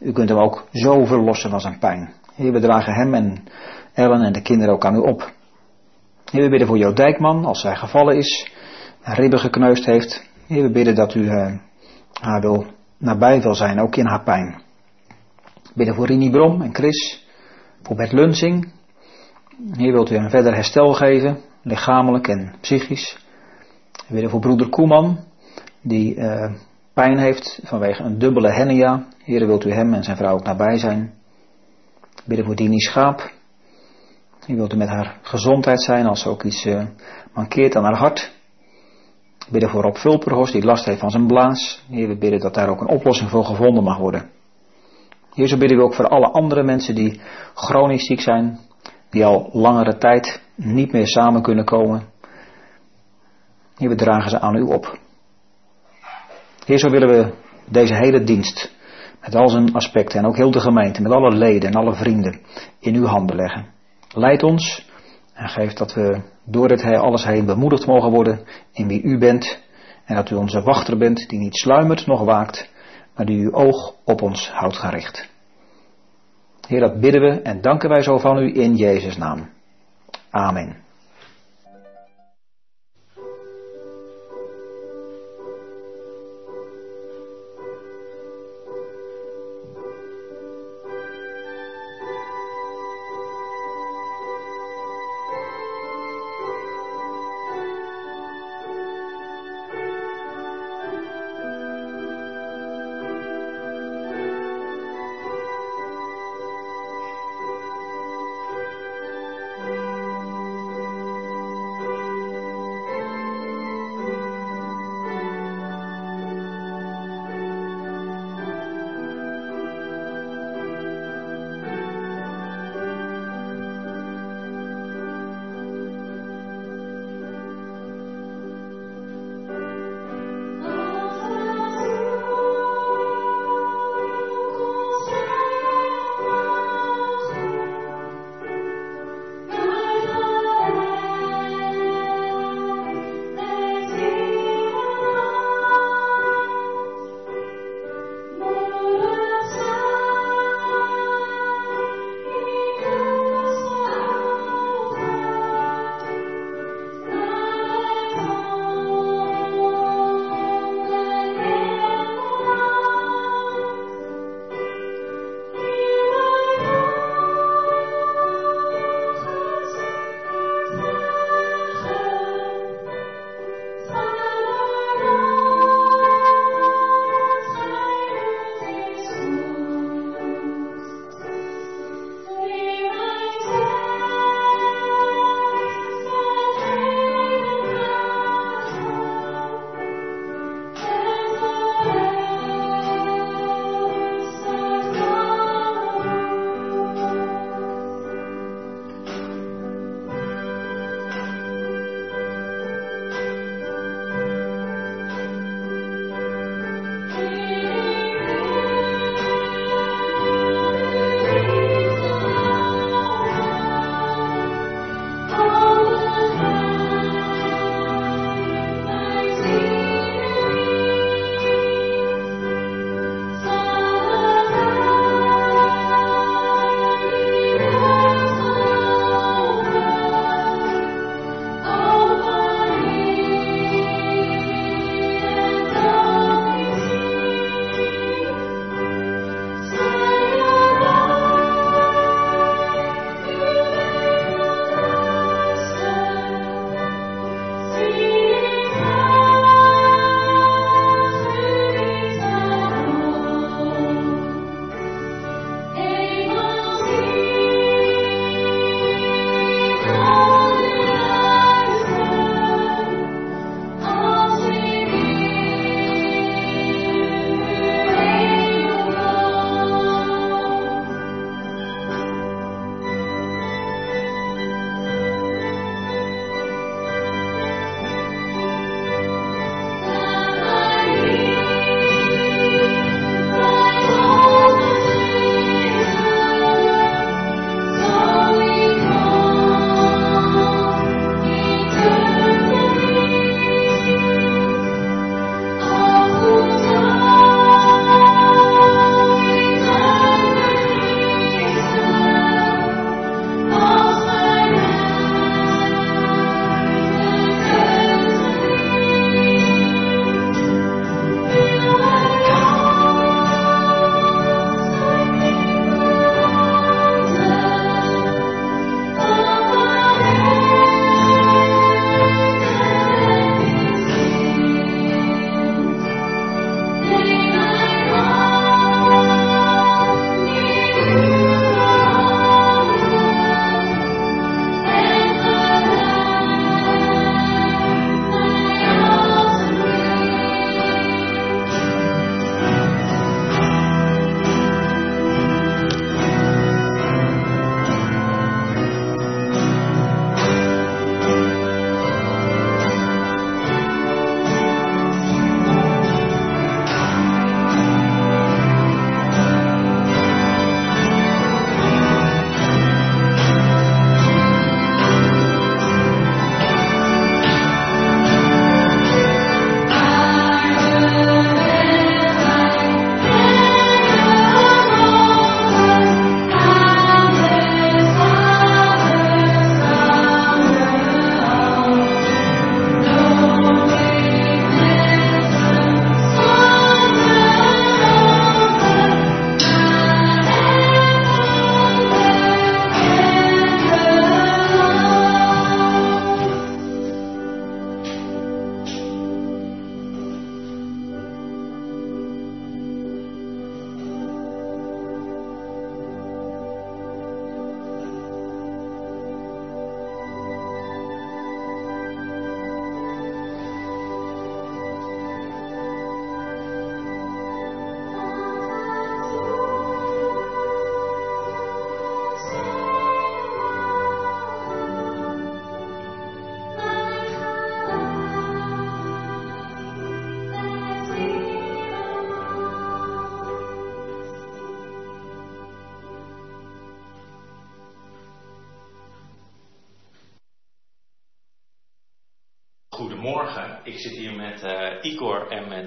u 0.00 0.12
kunt 0.12 0.28
hem 0.28 0.38
ook 0.38 0.66
zo 0.72 1.04
verlossen 1.04 1.50
van 1.50 1.60
zijn 1.60 1.78
pijn. 1.78 2.12
Heer, 2.34 2.52
we 2.52 2.60
dragen 2.60 2.94
hem 2.94 3.14
en 3.14 3.44
Ellen 3.94 4.22
en 4.22 4.32
de 4.32 4.42
kinderen 4.42 4.74
ook 4.74 4.84
aan 4.84 4.94
u 4.94 4.98
op. 4.98 5.32
Heer, 6.30 6.42
we 6.42 6.48
bidden 6.48 6.68
voor 6.68 6.78
Jo 6.78 6.92
Dijkman, 6.92 7.44
als 7.44 7.60
zij 7.60 7.76
gevallen 7.76 8.16
is, 8.16 8.52
en 9.02 9.14
ribben 9.14 9.38
gekneusd 9.38 9.86
heeft. 9.86 10.30
Heer, 10.46 10.62
we 10.62 10.70
bidden 10.70 10.94
dat 10.94 11.14
u 11.14 11.28
haar 12.20 12.40
wil 12.40 12.66
nabij 12.98 13.40
wil 13.40 13.54
zijn, 13.54 13.80
ook 13.80 13.96
in 13.96 14.06
haar 14.06 14.22
pijn 14.22 14.64
bidden 15.76 15.94
voor 15.94 16.06
Rini 16.06 16.30
Brom 16.30 16.62
en 16.62 16.74
Chris, 16.74 17.26
voor 17.82 17.96
Bert 17.96 18.12
Lunsing. 18.12 18.72
Hier 19.76 19.92
wilt 19.92 20.10
u 20.10 20.14
hem 20.14 20.30
verder 20.30 20.54
herstel 20.54 20.92
geven, 20.92 21.38
lichamelijk 21.62 22.28
en 22.28 22.54
psychisch. 22.60 23.18
We 23.92 24.12
bidden 24.12 24.30
voor 24.30 24.40
broeder 24.40 24.68
Koeman, 24.68 25.18
die 25.82 26.14
uh, 26.14 26.52
pijn 26.92 27.18
heeft 27.18 27.60
vanwege 27.62 28.02
een 28.02 28.18
dubbele 28.18 28.50
hernia. 28.50 29.06
Heer, 29.24 29.46
wilt 29.46 29.64
u 29.64 29.72
hem 29.72 29.94
en 29.94 30.04
zijn 30.04 30.16
vrouw 30.16 30.34
ook 30.34 30.44
nabij 30.44 30.78
zijn. 30.78 31.14
Bidden 32.24 32.46
voor 32.46 32.56
Dini 32.56 32.78
Schaap. 32.78 33.32
U 34.48 34.56
wilt 34.56 34.72
u 34.72 34.76
met 34.76 34.88
haar 34.88 35.18
gezondheid 35.22 35.82
zijn 35.82 36.06
als 36.06 36.20
ze 36.20 36.28
ook 36.28 36.42
iets 36.42 36.66
uh, 36.66 36.84
mankeert 37.34 37.76
aan 37.76 37.84
haar 37.84 37.98
hart. 37.98 38.32
Bidden 39.50 39.70
voor 39.70 39.82
Rob 39.82 39.96
Vulperhorst 39.96 40.52
die 40.52 40.64
last 40.64 40.84
heeft 40.84 41.00
van 41.00 41.10
zijn 41.10 41.26
blaas. 41.26 41.84
Heer, 41.90 42.08
we 42.08 42.16
bidden 42.16 42.40
dat 42.40 42.54
daar 42.54 42.68
ook 42.68 42.80
een 42.80 42.88
oplossing 42.88 43.30
voor 43.30 43.44
gevonden 43.44 43.84
mag 43.84 43.98
worden. 43.98 44.35
Heer, 45.36 45.46
zo 45.46 45.58
bidden 45.58 45.78
we 45.78 45.84
ook 45.84 45.94
voor 45.94 46.08
alle 46.08 46.26
andere 46.26 46.62
mensen 46.62 46.94
die 46.94 47.20
chronisch 47.54 48.06
ziek 48.06 48.20
zijn. 48.20 48.58
Die 49.10 49.24
al 49.24 49.48
langere 49.52 49.98
tijd 49.98 50.42
niet 50.54 50.92
meer 50.92 51.06
samen 51.06 51.42
kunnen 51.42 51.64
komen. 51.64 52.02
Heer, 53.76 53.88
we 53.88 53.94
dragen 53.94 54.30
ze 54.30 54.40
aan 54.40 54.56
u 54.56 54.62
op. 54.62 54.98
Heer, 56.64 56.78
zo 56.78 56.90
willen 56.90 57.08
we 57.08 57.32
deze 57.70 57.94
hele 57.94 58.24
dienst 58.24 58.74
met 59.20 59.34
al 59.34 59.48
zijn 59.48 59.72
aspecten 59.72 60.18
en 60.18 60.26
ook 60.26 60.36
heel 60.36 60.50
de 60.50 60.60
gemeente, 60.60 61.02
met 61.02 61.12
alle 61.12 61.36
leden 61.36 61.68
en 61.70 61.76
alle 61.76 61.94
vrienden 61.94 62.40
in 62.80 62.94
uw 62.94 63.06
handen 63.06 63.36
leggen. 63.36 63.66
Leid 64.14 64.42
ons 64.42 64.90
en 65.34 65.48
geef 65.48 65.72
dat 65.72 65.94
we 65.94 66.20
door 66.44 66.68
dit 66.68 66.84
alles 66.84 67.24
heen 67.24 67.46
bemoedigd 67.46 67.86
mogen 67.86 68.10
worden 68.10 68.46
in 68.72 68.88
wie 68.88 69.02
u 69.02 69.18
bent 69.18 69.64
en 70.04 70.14
dat 70.14 70.30
u 70.30 70.34
onze 70.34 70.62
wachter 70.62 70.98
bent 70.98 71.28
die 71.28 71.38
niet 71.38 71.56
sluimert 71.56 72.06
nog 72.06 72.24
waakt, 72.24 72.70
maar 73.16 73.26
die 73.26 73.44
uw 73.44 73.52
oog 73.52 73.94
op 74.04 74.22
ons 74.22 74.50
houdt 74.50 74.76
gericht. 74.76 75.28
Heer, 76.68 76.80
dat 76.80 77.00
bidden 77.00 77.20
we 77.20 77.42
en 77.42 77.60
danken 77.60 77.88
wij 77.88 78.02
zo 78.02 78.18
van 78.18 78.38
u 78.38 78.54
in 78.54 78.76
Jezus' 78.76 79.16
naam. 79.16 79.48
Amen. 80.30 80.85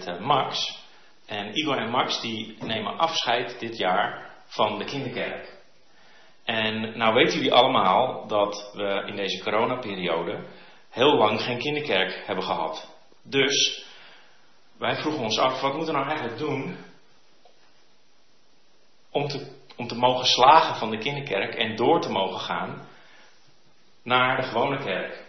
Uh, 0.07 0.19
Max. 0.19 0.77
En 1.25 1.57
Igor 1.57 1.77
en 1.77 1.89
Max 1.89 2.21
die 2.21 2.57
nemen 2.59 2.97
afscheid 2.97 3.59
dit 3.59 3.77
jaar 3.77 4.31
van 4.45 4.77
de 4.77 4.85
kinderkerk. 4.85 5.57
En 6.45 6.97
nou 6.97 7.13
weten 7.13 7.35
jullie 7.35 7.53
allemaal 7.53 8.27
dat 8.27 8.71
we 8.73 9.03
in 9.05 9.15
deze 9.15 9.43
coronaperiode 9.43 10.43
heel 10.89 11.15
lang 11.15 11.41
geen 11.41 11.57
kinderkerk 11.57 12.23
hebben 12.25 12.43
gehad. 12.43 12.95
Dus 13.23 13.85
wij 14.77 14.95
vroegen 14.95 15.23
ons 15.23 15.39
af, 15.39 15.61
wat 15.61 15.75
moeten 15.75 15.93
we 15.93 15.99
nou 15.99 16.09
eigenlijk 16.09 16.39
doen 16.39 16.77
om 19.11 19.27
te, 19.27 19.55
om 19.75 19.87
te 19.87 19.95
mogen 19.95 20.25
slagen 20.25 20.75
van 20.75 20.89
de 20.89 20.97
kinderkerk 20.97 21.55
en 21.55 21.75
door 21.75 22.01
te 22.01 22.11
mogen 22.11 22.39
gaan 22.39 22.87
naar 24.03 24.41
de 24.41 24.47
gewone 24.47 24.77
kerk? 24.77 25.27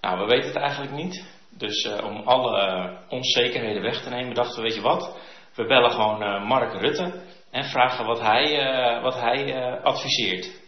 Nou, 0.00 0.18
we 0.18 0.26
weten 0.26 0.48
het 0.48 0.56
eigenlijk 0.56 0.92
niet. 0.92 1.24
Dus 1.60 1.84
uh, 1.84 2.04
om 2.04 2.16
alle 2.16 2.90
onzekerheden 3.08 3.82
weg 3.82 4.02
te 4.02 4.08
nemen, 4.10 4.34
dachten 4.34 4.56
we, 4.56 4.62
weet 4.62 4.74
je 4.74 4.80
wat? 4.80 5.18
We 5.54 5.66
bellen 5.66 5.90
gewoon 5.90 6.22
uh, 6.22 6.46
Mark 6.46 6.80
Rutte 6.80 7.22
en 7.50 7.64
vragen 7.64 8.06
wat 8.06 8.20
hij, 8.20 8.72
uh, 8.96 9.02
wat 9.02 9.20
hij 9.20 9.80
adviseert. 9.82 10.60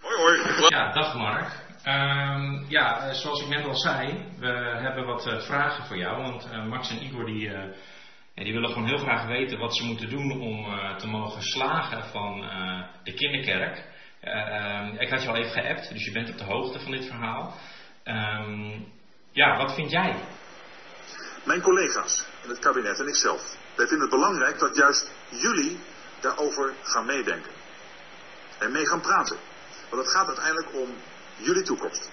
Hoi, 0.00 0.16
hoi. 0.16 0.66
Ja, 0.68 0.92
dag 0.92 1.14
Mark. 1.14 1.62
Um, 1.86 2.64
ja, 2.68 3.12
zoals 3.12 3.42
ik 3.42 3.48
net 3.48 3.64
al 3.64 3.76
zei, 3.76 4.24
we 4.38 4.78
hebben 4.82 5.06
wat 5.06 5.44
vragen 5.46 5.84
voor 5.84 5.96
jou. 5.96 6.22
Want 6.22 6.66
Max 6.68 6.90
en 6.90 7.02
Igor 7.02 7.24
die 7.24 7.50
en 8.34 8.44
die 8.44 8.52
willen 8.52 8.70
gewoon 8.70 8.88
heel 8.88 8.98
graag 8.98 9.26
weten 9.26 9.58
wat 9.58 9.76
ze 9.76 9.84
moeten 9.84 10.10
doen 10.10 10.40
om 10.40 10.64
uh, 10.64 10.96
te 10.96 11.06
mogen 11.06 11.42
slagen 11.42 12.04
van 12.04 12.44
uh, 12.44 12.84
de 13.02 13.14
kinderkerk. 13.14 13.92
Uh, 14.22 15.00
ik 15.00 15.10
had 15.10 15.22
je 15.22 15.28
al 15.28 15.36
even 15.36 15.62
geappt, 15.62 15.92
dus 15.92 16.04
je 16.04 16.12
bent 16.12 16.30
op 16.30 16.38
de 16.38 16.44
hoogte 16.44 16.80
van 16.80 16.90
dit 16.90 17.06
verhaal. 17.06 17.56
Um, 18.04 18.92
ja, 19.32 19.56
wat 19.56 19.74
vind 19.74 19.90
jij? 19.90 20.16
Mijn 21.44 21.60
collega's 21.60 22.24
in 22.42 22.48
het 22.48 22.58
kabinet 22.58 23.00
en 23.00 23.08
ikzelf, 23.08 23.56
wij 23.76 23.86
vinden 23.86 24.00
het 24.00 24.10
belangrijk 24.10 24.58
dat 24.58 24.76
juist 24.76 25.12
jullie 25.30 25.78
daarover 26.20 26.74
gaan 26.82 27.06
meedenken. 27.06 27.52
En 28.58 28.72
mee 28.72 28.86
gaan 28.86 29.00
praten. 29.00 29.36
Want 29.90 30.02
het 30.02 30.12
gaat 30.12 30.26
uiteindelijk 30.26 30.74
om 30.74 30.94
jullie 31.36 31.62
toekomst. 31.62 32.10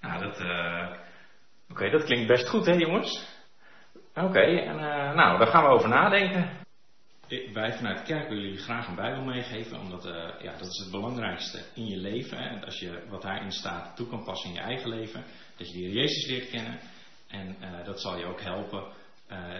Nou, 0.00 0.22
dat, 0.22 0.38
Oké, 1.72 1.90
dat 1.90 2.04
klinkt 2.04 2.26
best 2.26 2.48
goed, 2.48 2.66
hè, 2.66 2.72
jongens? 2.72 3.26
Oké, 4.14 4.40
en 4.40 4.76
uh, 4.76 5.14
nou, 5.14 5.38
daar 5.38 5.46
gaan 5.46 5.62
we 5.62 5.68
over 5.68 5.88
nadenken. 5.88 6.50
Wij 7.52 7.72
vanuit 7.72 7.98
de 7.98 8.04
kerk 8.04 8.28
willen 8.28 8.44
jullie 8.44 8.58
graag 8.58 8.88
een 8.88 8.94
Bijbel 8.94 9.24
meegeven, 9.24 9.80
omdat 9.80 10.06
uh, 10.06 10.12
ja, 10.40 10.52
dat 10.52 10.66
is 10.66 10.78
het 10.82 10.90
belangrijkste 10.90 11.62
in 11.74 11.86
je 11.86 11.96
leven. 11.96 12.38
En 12.38 12.64
als 12.64 12.78
je 12.78 13.06
wat 13.08 13.22
daarin 13.22 13.52
staat 13.52 13.96
toe 13.96 14.06
kan 14.06 14.24
passen 14.24 14.48
in 14.48 14.54
je 14.54 14.60
eigen 14.60 14.88
leven, 14.88 15.24
dat 15.56 15.72
je 15.72 15.78
de 15.78 15.92
Jezus 15.92 16.26
leert 16.26 16.50
kennen. 16.50 16.78
En 17.28 17.56
uh, 17.60 17.84
dat 17.84 18.00
zal 18.00 18.18
je 18.18 18.24
ook 18.24 18.40
helpen 18.40 18.84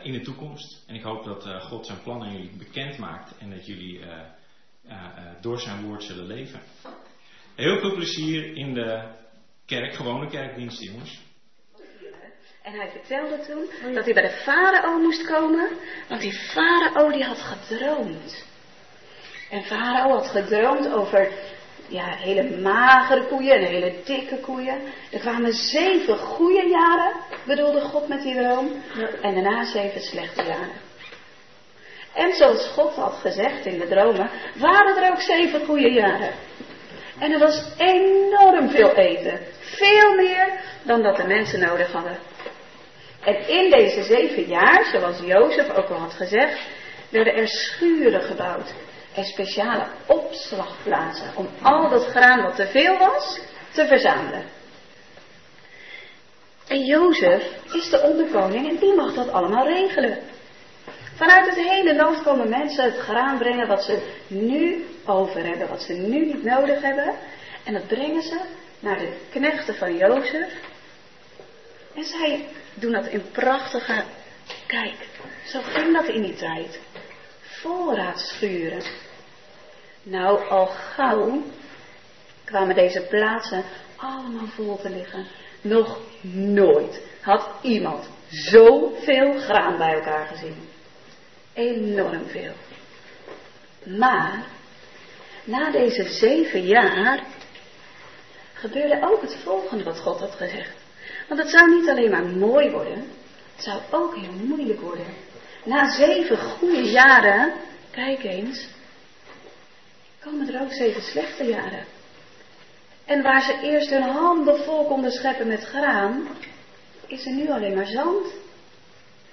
in 0.02 0.12
de 0.12 0.20
toekomst. 0.20 0.84
En 0.88 0.94
ik 0.94 1.02
hoop 1.02 1.24
dat 1.24 1.62
God 1.62 1.86
zijn 1.86 2.02
plan 2.02 2.22
aan 2.22 2.32
jullie 2.32 2.56
bekend 2.58 2.98
maakt 2.98 3.38
en 3.38 3.50
dat 3.50 3.66
jullie 3.66 4.00
door 5.40 5.60
zijn 5.60 5.84
woord 5.84 6.02
zullen 6.02 6.26
leven. 6.26 6.60
Heel 7.54 7.78
veel 7.78 7.94
plezier 7.94 8.56
in 8.56 8.74
de 8.74 9.08
kerk, 9.66 9.94
gewone 9.94 10.28
kerkdienst, 10.28 10.82
jongens. 10.82 11.31
En 12.62 12.72
hij 12.72 12.88
vertelde 12.90 13.38
toen 13.46 13.94
dat 13.94 14.04
hij 14.04 14.14
bij 14.14 14.22
de 14.22 14.42
farao 14.42 14.98
moest 14.98 15.26
komen, 15.26 15.68
want 16.08 16.20
die 16.20 16.32
farao 16.32 17.10
die 17.10 17.24
had 17.24 17.38
gedroomd. 17.38 18.44
En 19.50 19.62
farao 19.62 20.10
had 20.10 20.26
gedroomd 20.26 20.92
over 20.92 21.32
ja, 21.88 22.16
hele 22.16 22.60
magere 22.60 23.26
koeien 23.26 23.56
en 23.56 23.64
hele 23.64 23.94
dikke 24.04 24.38
koeien. 24.38 24.80
Er 25.10 25.20
kwamen 25.20 25.52
zeven 25.52 26.18
goede 26.18 26.68
jaren, 26.68 27.12
bedoelde 27.46 27.80
God 27.80 28.08
met 28.08 28.22
die 28.22 28.34
droom, 28.34 28.82
en 29.22 29.34
daarna 29.34 29.64
zeven 29.64 30.00
slechte 30.00 30.42
jaren. 30.42 30.80
En 32.14 32.32
zoals 32.32 32.68
God 32.68 32.94
had 32.94 33.14
gezegd 33.14 33.66
in 33.66 33.78
de 33.78 33.88
dromen, 33.88 34.30
waren 34.56 35.02
er 35.02 35.10
ook 35.10 35.20
zeven 35.20 35.64
goede 35.64 35.90
jaren. 35.90 36.34
En 37.18 37.32
er 37.32 37.38
was 37.38 37.64
enorm 37.78 38.70
veel 38.70 38.94
eten. 38.94 39.40
Veel 39.60 40.14
meer 40.14 40.60
dan 40.82 41.02
dat 41.02 41.16
de 41.16 41.26
mensen 41.26 41.60
nodig 41.60 41.92
hadden. 41.92 42.18
En 43.24 43.48
in 43.48 43.70
deze 43.70 44.02
zeven 44.02 44.44
jaar, 44.44 44.88
zoals 44.92 45.20
Jozef 45.24 45.70
ook 45.70 45.88
al 45.88 45.98
had 45.98 46.12
gezegd, 46.12 46.58
werden 47.08 47.34
er 47.34 47.48
schuren 47.48 48.22
gebouwd 48.22 48.72
en 49.14 49.24
speciale 49.24 49.86
opslagplaatsen 50.06 51.30
om 51.36 51.48
al 51.62 51.88
dat 51.88 52.06
graan 52.06 52.42
wat 52.42 52.56
te 52.56 52.66
veel 52.66 52.98
was 52.98 53.40
te 53.72 53.86
verzamelen. 53.86 54.44
En 56.68 56.84
Jozef 56.84 57.44
is 57.72 57.90
de 57.90 58.00
onderkoning 58.02 58.68
en 58.68 58.76
die 58.76 58.94
mag 58.94 59.14
dat 59.14 59.32
allemaal 59.32 59.66
regelen. 59.66 60.18
Vanuit 61.14 61.46
het 61.46 61.68
hele 61.68 61.96
land 61.96 62.22
komen 62.22 62.48
mensen 62.48 62.84
het 62.84 62.98
graan 62.98 63.38
brengen 63.38 63.68
wat 63.68 63.84
ze 63.84 63.98
nu 64.26 64.86
over 65.06 65.46
hebben, 65.46 65.68
wat 65.68 65.82
ze 65.82 65.92
nu 65.92 66.26
niet 66.26 66.44
nodig 66.44 66.82
hebben. 66.82 67.14
En 67.64 67.72
dat 67.72 67.86
brengen 67.86 68.22
ze 68.22 68.40
naar 68.80 68.98
de 68.98 69.16
knechten 69.30 69.74
van 69.74 69.96
Jozef. 69.96 70.52
En 71.94 72.04
zij 72.04 72.48
doen 72.74 72.92
dat 72.92 73.06
in 73.06 73.30
prachtige. 73.30 74.04
Kijk, 74.66 75.08
zo 75.44 75.60
ging 75.62 75.92
dat 75.92 76.08
in 76.08 76.22
die 76.22 76.34
tijd. 76.34 76.80
Voorraadschuren. 77.40 78.82
Nou, 80.02 80.48
al 80.48 80.66
gauw 80.66 81.42
kwamen 82.44 82.74
deze 82.74 83.00
plaatsen 83.00 83.64
allemaal 83.96 84.46
vol 84.46 84.78
te 84.78 84.90
liggen. 84.90 85.26
Nog 85.60 86.00
nooit 86.30 87.02
had 87.20 87.48
iemand 87.62 88.08
zoveel 88.28 89.38
graan 89.38 89.76
bij 89.76 89.94
elkaar 89.94 90.26
gezien. 90.26 90.68
Enorm 91.52 92.26
veel. 92.26 92.52
Maar, 93.84 94.46
na 95.44 95.70
deze 95.70 96.08
zeven 96.08 96.66
jaar, 96.66 97.24
gebeurde 98.52 99.08
ook 99.10 99.22
het 99.22 99.36
volgende 99.36 99.84
wat 99.84 100.00
God 100.00 100.20
had 100.20 100.34
gezegd. 100.34 100.81
Want 101.32 101.44
het 101.44 101.52
zou 101.52 101.70
niet 101.70 101.88
alleen 101.88 102.10
maar 102.10 102.24
mooi 102.24 102.70
worden, 102.70 103.12
het 103.54 103.64
zou 103.64 103.80
ook 103.90 104.14
heel 104.14 104.32
moeilijk 104.32 104.80
worden. 104.80 105.06
Na 105.64 105.90
zeven 105.90 106.36
goede 106.38 106.82
jaren, 106.82 107.52
kijk 107.90 108.24
eens, 108.24 108.66
komen 110.20 110.54
er 110.54 110.62
ook 110.62 110.72
zeven 110.72 111.02
slechte 111.02 111.44
jaren. 111.44 111.84
En 113.04 113.22
waar 113.22 113.42
ze 113.42 113.60
eerst 113.62 113.90
hun 113.90 114.02
handen 114.02 114.64
vol 114.64 114.86
konden 114.86 115.12
scheppen 115.12 115.46
met 115.46 115.64
graan, 115.64 116.28
is 117.06 117.26
er 117.26 117.32
nu 117.32 117.50
alleen 117.50 117.74
maar 117.74 117.86
zand. 117.86 118.26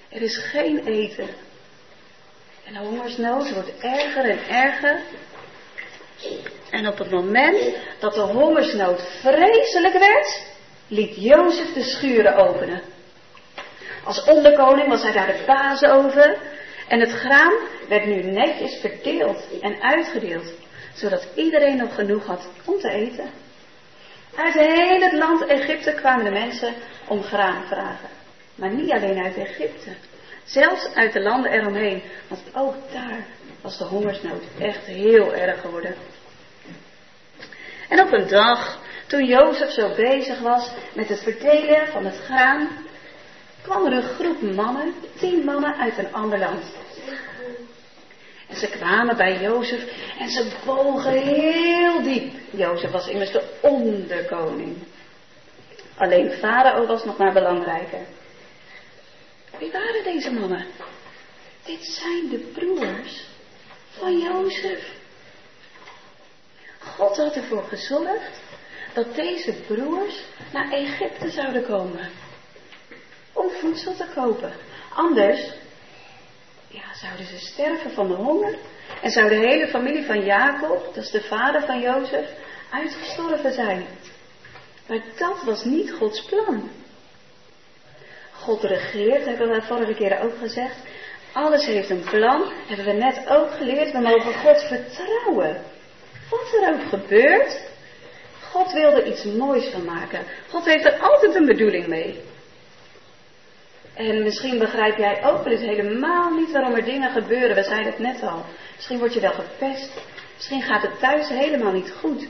Er 0.08 0.22
is 0.22 0.36
geen 0.36 0.86
eten. 0.86 1.28
En 2.64 2.72
de 2.72 2.78
hongersnood 2.78 3.52
wordt 3.52 3.78
erger 3.80 4.24
en 4.24 4.48
erger. 4.48 5.00
En 6.70 6.88
op 6.88 6.98
het 6.98 7.10
moment 7.10 7.76
dat 7.98 8.14
de 8.14 8.20
hongersnood 8.20 9.02
vreselijk 9.20 9.98
werd, 9.98 10.48
liet 10.90 11.16
Jozef 11.16 11.72
de 11.72 11.82
schuren 11.82 12.36
openen. 12.36 12.82
Als 14.04 14.24
onderkoning 14.24 14.88
was 14.88 15.02
hij 15.02 15.12
daar 15.12 15.26
de 15.26 15.42
baas 15.46 15.82
over. 15.82 16.38
En 16.88 17.00
het 17.00 17.10
graan 17.10 17.52
werd 17.88 18.06
nu 18.06 18.22
netjes 18.22 18.80
verdeeld 18.80 19.60
en 19.60 19.82
uitgedeeld, 19.82 20.52
zodat 20.94 21.28
iedereen 21.34 21.76
nog 21.76 21.94
genoeg 21.94 22.26
had 22.26 22.48
om 22.64 22.78
te 22.78 22.90
eten. 22.90 23.30
Uit 24.36 24.54
heel 24.54 25.00
het 25.00 25.12
land 25.12 25.46
Egypte 25.46 25.92
kwamen 25.92 26.24
de 26.24 26.30
mensen 26.30 26.74
om 27.08 27.22
graan 27.22 27.66
vragen. 27.66 28.08
Maar 28.54 28.74
niet 28.74 28.90
alleen 28.90 29.24
uit 29.24 29.36
Egypte, 29.36 29.90
zelfs 30.44 30.94
uit 30.94 31.12
de 31.12 31.20
landen 31.20 31.52
eromheen, 31.52 32.02
want 32.28 32.42
ook 32.54 32.74
daar 32.92 33.26
was 33.60 33.78
de 33.78 33.84
hongersnood 33.84 34.42
echt 34.58 34.84
heel 34.84 35.34
erg 35.34 35.60
geworden. 35.60 35.94
En 37.90 38.00
op 38.00 38.12
een 38.12 38.28
dag 38.28 38.78
toen 39.06 39.24
Jozef 39.24 39.70
zo 39.70 39.94
bezig 39.94 40.38
was 40.38 40.70
met 40.92 41.08
het 41.08 41.22
verdelen 41.22 41.86
van 41.86 42.04
het 42.04 42.18
graan, 42.18 42.68
kwam 43.62 43.86
er 43.86 43.92
een 43.92 44.02
groep 44.02 44.42
mannen, 44.42 44.94
tien 45.18 45.44
mannen 45.44 45.76
uit 45.76 45.98
een 45.98 46.12
ander 46.12 46.38
land. 46.38 46.64
En 48.48 48.56
ze 48.56 48.68
kwamen 48.68 49.16
bij 49.16 49.40
Jozef 49.40 49.84
en 50.18 50.28
ze 50.28 50.52
bogen 50.64 51.12
heel 51.12 52.02
diep. 52.02 52.32
Jozef 52.50 52.90
was 52.90 53.08
immers 53.08 53.32
de 53.32 53.58
onderkoning. 53.60 54.76
Alleen 55.96 56.30
Farao 56.30 56.86
was 56.86 57.04
nog 57.04 57.16
maar 57.16 57.32
belangrijker. 57.32 58.06
Wie 59.58 59.72
waren 59.72 60.04
deze 60.04 60.30
mannen? 60.32 60.66
Dit 61.64 61.84
zijn 61.84 62.28
de 62.28 62.50
broers 62.54 63.24
van 63.90 64.18
Jozef. 64.18 64.99
God 66.80 67.16
had 67.16 67.36
ervoor 67.36 67.62
gezorgd 67.62 68.40
dat 68.92 69.14
deze 69.14 69.52
broers 69.52 70.24
naar 70.52 70.72
Egypte 70.72 71.30
zouden 71.30 71.66
komen. 71.66 72.08
Om 73.32 73.50
voedsel 73.50 73.96
te 73.96 74.06
kopen. 74.14 74.52
Anders 74.94 75.52
ja, 76.68 76.94
zouden 76.94 77.26
ze 77.26 77.38
sterven 77.38 77.90
van 77.90 78.08
de 78.08 78.14
honger. 78.14 78.58
En 79.02 79.10
zou 79.10 79.28
de 79.28 79.34
hele 79.34 79.68
familie 79.68 80.04
van 80.04 80.24
Jacob, 80.24 80.94
dat 80.94 81.04
is 81.04 81.10
de 81.10 81.22
vader 81.22 81.62
van 81.66 81.80
Jozef, 81.80 82.30
uitgestorven 82.70 83.52
zijn. 83.52 83.86
Maar 84.86 85.00
dat 85.16 85.42
was 85.42 85.64
niet 85.64 85.92
Gods 85.92 86.24
plan. 86.24 86.70
God 88.32 88.62
regeert, 88.62 89.24
hebben 89.24 89.48
we 89.48 89.62
vorige 89.62 89.94
keer 89.94 90.20
ook 90.20 90.38
gezegd. 90.38 90.76
Alles 91.32 91.66
heeft 91.66 91.90
een 91.90 92.04
plan, 92.10 92.52
hebben 92.66 92.86
we 92.86 92.92
net 92.92 93.28
ook 93.28 93.50
geleerd. 93.50 93.92
We 93.92 93.98
mogen 93.98 94.34
God 94.34 94.62
vertrouwen. 94.62 95.62
Wat 96.30 96.62
er 96.62 96.72
ook 96.72 96.88
gebeurt, 96.88 97.60
God 98.50 98.72
wil 98.72 98.92
er 98.92 99.06
iets 99.06 99.24
moois 99.24 99.68
van 99.72 99.84
maken. 99.84 100.24
God 100.48 100.64
heeft 100.64 100.84
er 100.84 100.98
altijd 100.98 101.34
een 101.34 101.46
bedoeling 101.46 101.86
mee. 101.86 102.20
En 103.94 104.22
misschien 104.22 104.58
begrijp 104.58 104.96
jij 104.96 105.24
ook 105.24 105.44
wel 105.44 105.52
eens 105.52 105.76
helemaal 105.76 106.30
niet 106.30 106.52
waarom 106.52 106.74
er 106.74 106.84
dingen 106.84 107.10
gebeuren. 107.10 107.56
We 107.56 107.62
zeiden 107.62 107.92
het 107.92 107.98
net 107.98 108.22
al. 108.22 108.44
Misschien 108.76 108.98
word 108.98 109.14
je 109.14 109.20
wel 109.20 109.32
gepest. 109.32 109.90
Misschien 110.36 110.62
gaat 110.62 110.82
het 110.82 110.98
thuis 110.98 111.28
helemaal 111.28 111.72
niet 111.72 111.92
goed. 112.00 112.26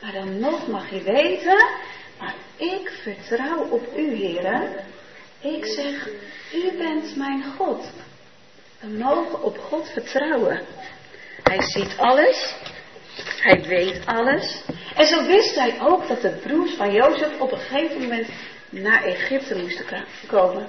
Maar 0.00 0.12
dan 0.12 0.38
nog 0.38 0.66
mag 0.66 0.90
je 0.90 1.02
weten, 1.02 1.66
maar 2.18 2.34
ik 2.56 2.92
vertrouw 3.02 3.68
op 3.68 3.96
u, 3.96 4.14
heren. 4.14 4.70
Ik 5.40 5.64
zeg, 5.64 6.08
u 6.54 6.76
bent 6.78 7.16
mijn 7.16 7.44
God. 7.56 7.90
We 8.80 8.88
mogen 8.88 9.42
op 9.42 9.58
God 9.58 9.88
vertrouwen. 9.88 10.60
Hij 11.42 11.62
ziet 11.62 11.94
alles. 11.96 12.54
Hij 13.14 13.62
weet 13.62 14.06
alles. 14.06 14.62
En 14.94 15.06
zo 15.06 15.26
wist 15.26 15.54
hij 15.54 15.80
ook 15.80 16.08
dat 16.08 16.20
de 16.20 16.30
broers 16.30 16.74
van 16.74 16.92
Jozef 16.92 17.40
op 17.40 17.52
een 17.52 17.58
gegeven 17.58 18.00
moment 18.00 18.28
naar 18.70 19.04
Egypte 19.04 19.58
moesten 19.58 20.04
komen. 20.26 20.66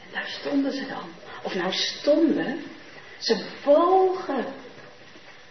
En 0.00 0.08
daar 0.12 0.26
stonden 0.26 0.72
ze 0.72 0.86
dan. 0.86 1.08
Of 1.42 1.54
nou 1.54 1.72
stonden, 1.72 2.62
ze 3.18 3.44
bogen. 3.64 4.44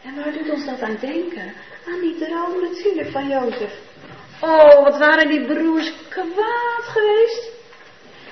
En 0.04 0.16
waar 0.16 0.34
doet 0.34 0.50
ons 0.50 0.66
dat 0.66 0.82
aan 0.82 0.98
denken? 1.00 1.54
Aan 1.88 2.00
die 2.00 2.18
droom 2.18 2.62
natuurlijk 2.62 3.12
van 3.12 3.28
Jozef. 3.28 3.74
Oh, 4.42 4.84
wat 4.84 4.98
waren 4.98 5.30
die 5.30 5.46
broers 5.46 5.94
kwaad 6.10 6.84
geweest. 6.84 7.52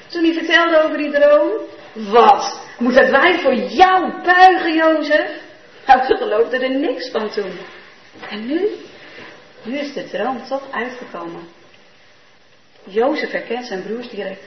Toen 0.08 0.24
hij 0.24 0.34
vertelde 0.34 0.82
over 0.84 0.98
die 0.98 1.12
droom. 1.12 1.52
Wat? 1.97 2.62
Moet 2.77 2.93
wij 2.93 3.39
voor 3.39 3.55
jou 3.55 4.23
buigen, 4.23 4.73
Jozef? 4.73 5.31
Nou, 5.88 6.05
ze 6.05 6.15
geloofden 6.17 6.62
er 6.62 6.79
niks 6.79 7.10
van 7.12 7.29
toen. 7.29 7.51
En 8.29 8.45
nu? 8.45 8.69
Nu 9.63 9.77
is 9.77 9.93
de 9.93 10.10
droom 10.10 10.45
toch 10.47 10.71
uitgekomen. 10.71 11.47
Jozef 12.83 13.31
herkent 13.31 13.65
zijn 13.65 13.83
broers 13.83 14.10
direct. 14.10 14.43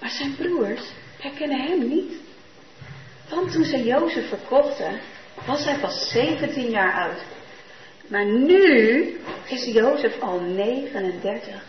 Maar 0.00 0.10
zijn 0.10 0.36
broers 0.36 0.82
herkennen 1.18 1.60
hem 1.60 1.88
niet. 1.88 2.12
Want 3.28 3.52
toen 3.52 3.64
ze 3.64 3.84
Jozef 3.84 4.28
verkochten, 4.28 5.00
was 5.46 5.64
hij 5.64 5.76
pas 5.76 6.10
17 6.10 6.70
jaar 6.70 6.92
oud. 6.92 7.20
Maar 8.06 8.24
nu 8.24 9.20
is 9.46 9.64
Jozef 9.64 10.20
al 10.20 10.40
39. 10.40 11.64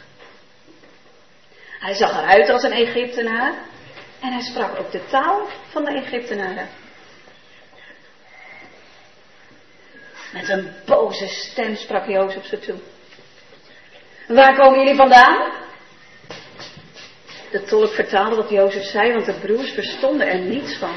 Hij 1.79 1.93
zag 1.93 2.21
eruit 2.21 2.49
als 2.49 2.63
een 2.63 2.71
Egyptenaar 2.71 3.53
en 4.23 4.31
hij 4.31 4.41
sprak 4.41 4.79
ook 4.79 4.91
de 4.91 5.05
taal 5.09 5.47
van 5.69 5.85
de 5.85 5.91
Egyptenaren. 5.91 6.69
Met 10.33 10.49
een 10.49 10.71
boze 10.85 11.27
stem 11.27 11.75
sprak 11.75 12.07
Jozef 12.07 12.45
ze 12.45 12.59
toe. 12.59 12.75
Waar 14.27 14.55
komen 14.55 14.79
jullie 14.79 14.95
vandaan? 14.95 15.51
De 17.51 17.63
tolk 17.63 17.93
vertaalde 17.93 18.35
wat 18.35 18.49
Jozef 18.49 18.83
zei, 18.83 19.13
want 19.13 19.25
de 19.25 19.39
broers 19.39 19.71
verstonden 19.71 20.27
er 20.27 20.39
niets 20.39 20.77
van. 20.77 20.95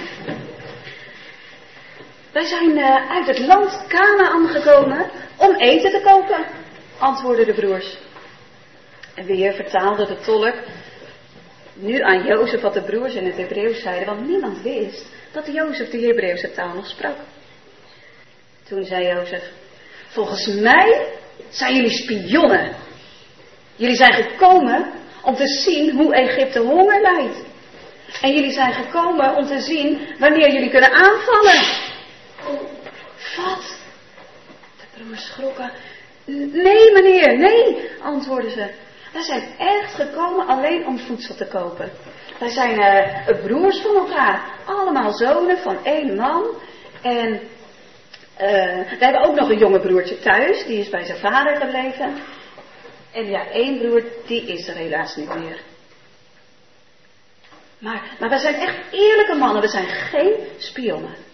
Wij 2.32 2.44
zijn 2.44 2.70
uh, 2.70 3.10
uit 3.10 3.26
het 3.26 3.38
land 3.38 3.84
Canaan 3.88 4.48
gekomen 4.48 5.10
om 5.36 5.54
eten 5.54 5.90
te 5.90 6.00
kopen, 6.00 6.46
antwoordden 6.98 7.46
de 7.46 7.54
broers. 7.54 7.96
En 9.14 9.26
weer 9.26 9.54
vertaalde 9.54 10.06
de 10.06 10.20
tolk 10.20 10.54
nu 11.76 12.00
aan 12.00 12.24
Jozef 12.24 12.60
wat 12.60 12.74
de 12.74 12.82
broers 12.82 13.14
in 13.14 13.26
het 13.26 13.36
Hebreeuws 13.36 13.82
zeiden, 13.82 14.06
want 14.06 14.26
niemand 14.26 14.62
wist 14.62 15.06
dat 15.32 15.46
Jozef 15.46 15.90
de 15.90 15.98
Hebreeuwse 15.98 16.52
taal 16.52 16.74
nog 16.74 16.86
sprak. 16.86 17.16
Toen 18.68 18.84
zei 18.84 19.06
Jozef, 19.06 19.42
volgens 20.08 20.46
mij 20.46 21.06
zijn 21.48 21.74
jullie 21.74 21.90
spionnen. 21.90 22.74
Jullie 23.76 23.96
zijn 23.96 24.12
gekomen 24.12 24.92
om 25.22 25.34
te 25.34 25.46
zien 25.46 25.90
hoe 25.96 26.14
Egypte 26.14 26.60
honger 26.60 27.00
lijdt. 27.00 27.44
En 28.22 28.34
jullie 28.34 28.52
zijn 28.52 28.72
gekomen 28.72 29.36
om 29.36 29.46
te 29.46 29.60
zien 29.60 30.08
wanneer 30.18 30.52
jullie 30.52 30.70
kunnen 30.70 30.92
aanvallen. 30.92 31.62
Wat? 33.36 33.78
De 34.76 34.84
broers 34.94 35.26
schrokken. 35.26 35.72
Nee, 36.52 36.92
meneer, 36.92 37.38
nee, 37.38 37.90
antwoordden 38.02 38.50
ze. 38.50 38.70
Wij 39.16 39.24
zijn 39.24 39.58
echt 39.58 39.94
gekomen 39.94 40.46
alleen 40.46 40.86
om 40.86 40.98
voedsel 40.98 41.34
te 41.34 41.46
kopen. 41.46 41.90
Wij 42.38 42.48
zijn 42.48 42.78
uh, 42.78 43.42
broers 43.42 43.80
van 43.80 43.94
elkaar. 43.94 44.54
Allemaal 44.64 45.12
zonen 45.12 45.58
van 45.58 45.84
één 45.84 46.16
man. 46.16 46.44
En 47.02 47.28
uh, 47.32 47.40
we 48.88 48.96
hebben 48.98 49.20
ook 49.20 49.34
nog 49.34 49.48
een 49.48 49.58
jonge 49.58 49.80
broertje 49.80 50.18
thuis. 50.18 50.64
Die 50.64 50.78
is 50.78 50.88
bij 50.88 51.04
zijn 51.04 51.18
vader 51.18 51.56
gebleven. 51.56 52.14
En 53.12 53.26
ja, 53.26 53.46
één 53.50 53.78
broer, 53.78 54.04
die 54.26 54.42
is 54.46 54.68
er 54.68 54.74
helaas 54.74 55.16
niet 55.16 55.34
meer. 55.34 55.60
Maar, 57.78 58.02
maar 58.20 58.28
wij 58.28 58.38
zijn 58.38 58.54
echt 58.54 58.76
eerlijke 58.90 59.34
mannen. 59.34 59.62
We 59.62 59.68
zijn 59.68 59.88
geen 59.88 60.34
spionnen. 60.58 61.25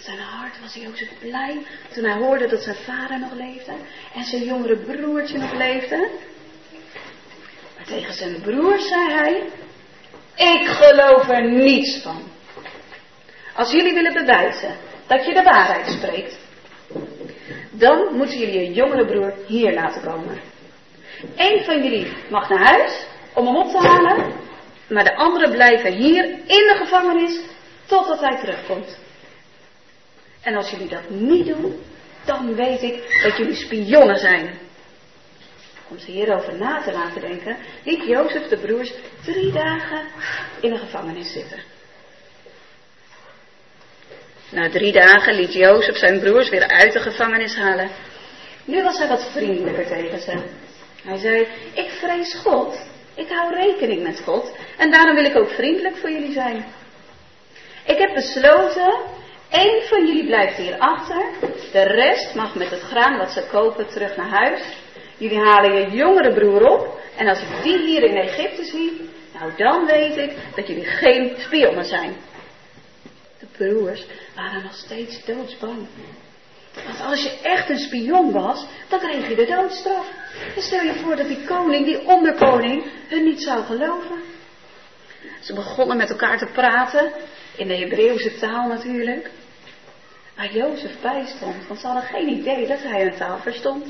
Zijn 0.00 0.18
hart 0.18 0.60
was 0.60 0.74
Jozef 0.74 1.08
blij 1.18 1.66
toen 1.94 2.04
hij 2.04 2.18
hoorde 2.18 2.46
dat 2.46 2.62
zijn 2.62 2.76
vader 2.76 3.18
nog 3.18 3.32
leefde 3.32 3.72
en 4.14 4.24
zijn 4.24 4.44
jongere 4.44 4.76
broertje 4.76 5.38
nog 5.38 5.52
leefde. 5.52 6.10
Maar 7.76 7.84
tegen 7.84 8.14
zijn 8.14 8.40
broer 8.40 8.78
zei 8.78 9.10
hij, 9.10 9.42
ik 10.34 10.68
geloof 10.68 11.28
er 11.28 11.50
niets 11.50 12.02
van. 12.02 12.22
Als 13.54 13.70
jullie 13.70 13.94
willen 13.94 14.12
bewijzen 14.12 14.76
dat 15.06 15.26
je 15.26 15.34
de 15.34 15.42
waarheid 15.42 15.86
spreekt, 15.86 16.38
dan 17.70 18.16
moeten 18.16 18.38
jullie 18.38 18.60
je 18.60 18.72
jongere 18.72 19.06
broer 19.06 19.34
hier 19.46 19.74
laten 19.74 20.02
komen. 20.02 20.40
Eén 21.36 21.64
van 21.64 21.82
jullie 21.82 22.12
mag 22.30 22.48
naar 22.48 22.64
huis 22.66 23.06
om 23.34 23.46
hem 23.46 23.56
op 23.56 23.70
te 23.70 23.86
halen, 23.88 24.32
maar 24.88 25.04
de 25.04 25.16
anderen 25.16 25.50
blijven 25.50 25.92
hier 25.92 26.24
in 26.24 26.66
de 26.68 26.74
gevangenis 26.78 27.40
totdat 27.86 28.20
hij 28.20 28.38
terugkomt. 28.38 28.98
En 30.42 30.54
als 30.54 30.70
jullie 30.70 30.88
dat 30.88 31.10
niet 31.10 31.46
doen, 31.46 31.82
dan 32.24 32.54
weet 32.54 32.82
ik 32.82 33.22
dat 33.22 33.36
jullie 33.36 33.54
spionnen 33.54 34.18
zijn. 34.18 34.58
Om 35.88 35.98
ze 35.98 36.10
hierover 36.10 36.56
na 36.56 36.82
te 36.82 36.92
laten 36.92 37.20
denken, 37.20 37.56
liet 37.84 38.04
Jozef 38.04 38.48
de 38.48 38.58
broers 38.58 38.92
drie 39.24 39.52
dagen 39.52 40.06
in 40.60 40.70
de 40.70 40.78
gevangenis 40.78 41.32
zitten. 41.32 41.62
Na 44.50 44.70
drie 44.70 44.92
dagen 44.92 45.34
liet 45.34 45.52
Jozef 45.52 45.96
zijn 45.96 46.20
broers 46.20 46.48
weer 46.48 46.68
uit 46.68 46.92
de 46.92 47.00
gevangenis 47.00 47.56
halen. 47.56 47.90
Nu 48.64 48.82
was 48.82 48.98
hij 48.98 49.08
wat 49.08 49.30
vriendelijker 49.32 49.86
tegen 49.86 50.20
ze. 50.20 50.42
Hij 51.02 51.18
zei, 51.18 51.46
ik 51.74 51.90
vrees 51.90 52.34
God, 52.34 52.78
ik 53.14 53.28
hou 53.28 53.54
rekening 53.54 54.02
met 54.02 54.20
God 54.20 54.56
en 54.76 54.90
daarom 54.90 55.14
wil 55.14 55.24
ik 55.24 55.36
ook 55.36 55.50
vriendelijk 55.50 55.96
voor 55.96 56.10
jullie 56.10 56.32
zijn. 56.32 56.64
Ik 57.86 57.98
heb 57.98 58.14
besloten 58.14 58.94
Eén 59.50 59.82
van 59.88 60.06
jullie 60.06 60.26
blijft 60.26 60.56
hier 60.56 60.78
achter. 60.78 61.26
De 61.72 61.82
rest 61.82 62.34
mag 62.34 62.54
met 62.54 62.70
het 62.70 62.80
graan 62.80 63.18
wat 63.18 63.30
ze 63.30 63.46
kopen 63.50 63.88
terug 63.88 64.16
naar 64.16 64.28
huis. 64.28 64.62
Jullie 65.16 65.38
halen 65.38 65.72
je 65.72 65.96
jongere 65.96 66.34
broer 66.34 66.70
op. 66.70 67.00
En 67.16 67.28
als 67.28 67.40
ik 67.40 67.62
die 67.62 67.78
hier 67.78 68.02
in 68.02 68.16
Egypte 68.16 68.64
zie, 68.64 69.10
nou 69.38 69.52
dan 69.56 69.86
weet 69.86 70.16
ik 70.16 70.36
dat 70.54 70.66
jullie 70.66 70.84
geen 70.84 71.34
spionnen 71.38 71.84
zijn. 71.84 72.16
De 73.38 73.46
broers 73.56 74.06
waren 74.34 74.62
nog 74.62 74.74
steeds 74.74 75.24
doodsbang. 75.24 75.86
Want 76.86 77.00
als 77.00 77.22
je 77.22 77.38
echt 77.42 77.68
een 77.68 77.78
spion 77.78 78.32
was, 78.32 78.66
dan 78.88 78.98
kreeg 78.98 79.28
je 79.28 79.34
de 79.34 79.46
doodstraf. 79.46 80.06
En 80.56 80.62
stel 80.62 80.82
je 80.82 80.94
voor 80.94 81.16
dat 81.16 81.28
die 81.28 81.44
koning, 81.44 81.84
die 81.84 82.06
onderkoning, 82.06 82.84
hun 83.08 83.24
niet 83.24 83.42
zou 83.42 83.64
geloven. 83.64 84.22
Ze 85.40 85.54
begonnen 85.54 85.96
met 85.96 86.10
elkaar 86.10 86.38
te 86.38 86.50
praten, 86.52 87.12
in 87.56 87.68
de 87.68 87.76
Hebreeuwse 87.76 88.38
taal 88.38 88.68
natuurlijk. 88.68 89.30
Waar 90.40 90.52
Jozef 90.52 91.00
bij 91.00 91.24
stond, 91.36 91.66
want 91.66 91.80
ze 91.80 91.86
hadden 91.86 92.04
geen 92.04 92.28
idee 92.28 92.66
dat 92.66 92.82
hij 92.82 93.02
hun 93.02 93.16
taal 93.16 93.38
verstond. 93.38 93.84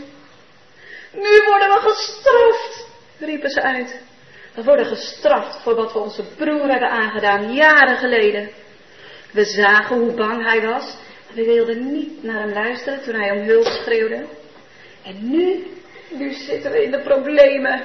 Nu 1.12 1.42
worden 1.46 1.68
we 1.68 1.78
gestraft, 1.80 2.86
riepen 3.18 3.50
ze 3.50 3.62
uit. 3.62 4.00
We 4.54 4.62
worden 4.62 4.86
gestraft 4.86 5.62
voor 5.62 5.74
wat 5.74 5.92
we 5.92 5.98
onze 5.98 6.22
broer 6.22 6.68
hebben 6.68 6.90
aangedaan 6.90 7.54
jaren 7.54 7.96
geleden. 7.96 8.50
We 9.32 9.44
zagen 9.44 9.98
hoe 9.98 10.12
bang 10.12 10.44
hij 10.44 10.62
was, 10.62 10.96
we 11.32 11.44
wilden 11.44 11.92
niet 11.92 12.22
naar 12.22 12.40
hem 12.40 12.52
luisteren 12.52 13.02
toen 13.02 13.14
hij 13.14 13.30
om 13.30 13.46
hulp 13.46 13.66
schreeuwde. 13.66 14.24
En 15.02 15.30
nu 15.30 15.66
nu 16.08 16.32
zitten 16.32 16.70
we 16.70 16.82
in 16.82 16.90
de 16.90 17.00
problemen. 17.00 17.82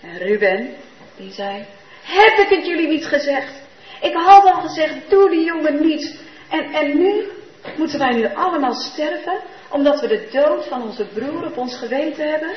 En 0.00 0.18
Ruben, 0.18 0.74
die 1.16 1.32
zei, 1.32 1.64
heb 2.02 2.38
ik 2.38 2.56
het 2.56 2.66
jullie 2.66 2.88
niet 2.88 3.06
gezegd? 3.06 3.52
Ik 4.00 4.14
had 4.14 4.44
al 4.44 4.60
gezegd, 4.60 4.94
doe 5.08 5.30
die 5.30 5.44
jongen 5.44 5.86
niet. 5.86 6.26
En, 6.48 6.72
en 6.72 6.98
nu 6.98 7.30
moeten 7.76 7.98
wij 7.98 8.12
nu 8.12 8.34
allemaal 8.34 8.74
sterven, 8.74 9.40
omdat 9.68 10.00
we 10.00 10.06
de 10.06 10.28
dood 10.30 10.64
van 10.64 10.82
onze 10.82 11.04
broer 11.04 11.46
op 11.46 11.56
ons 11.56 11.76
geweten 11.76 12.28
hebben? 12.30 12.56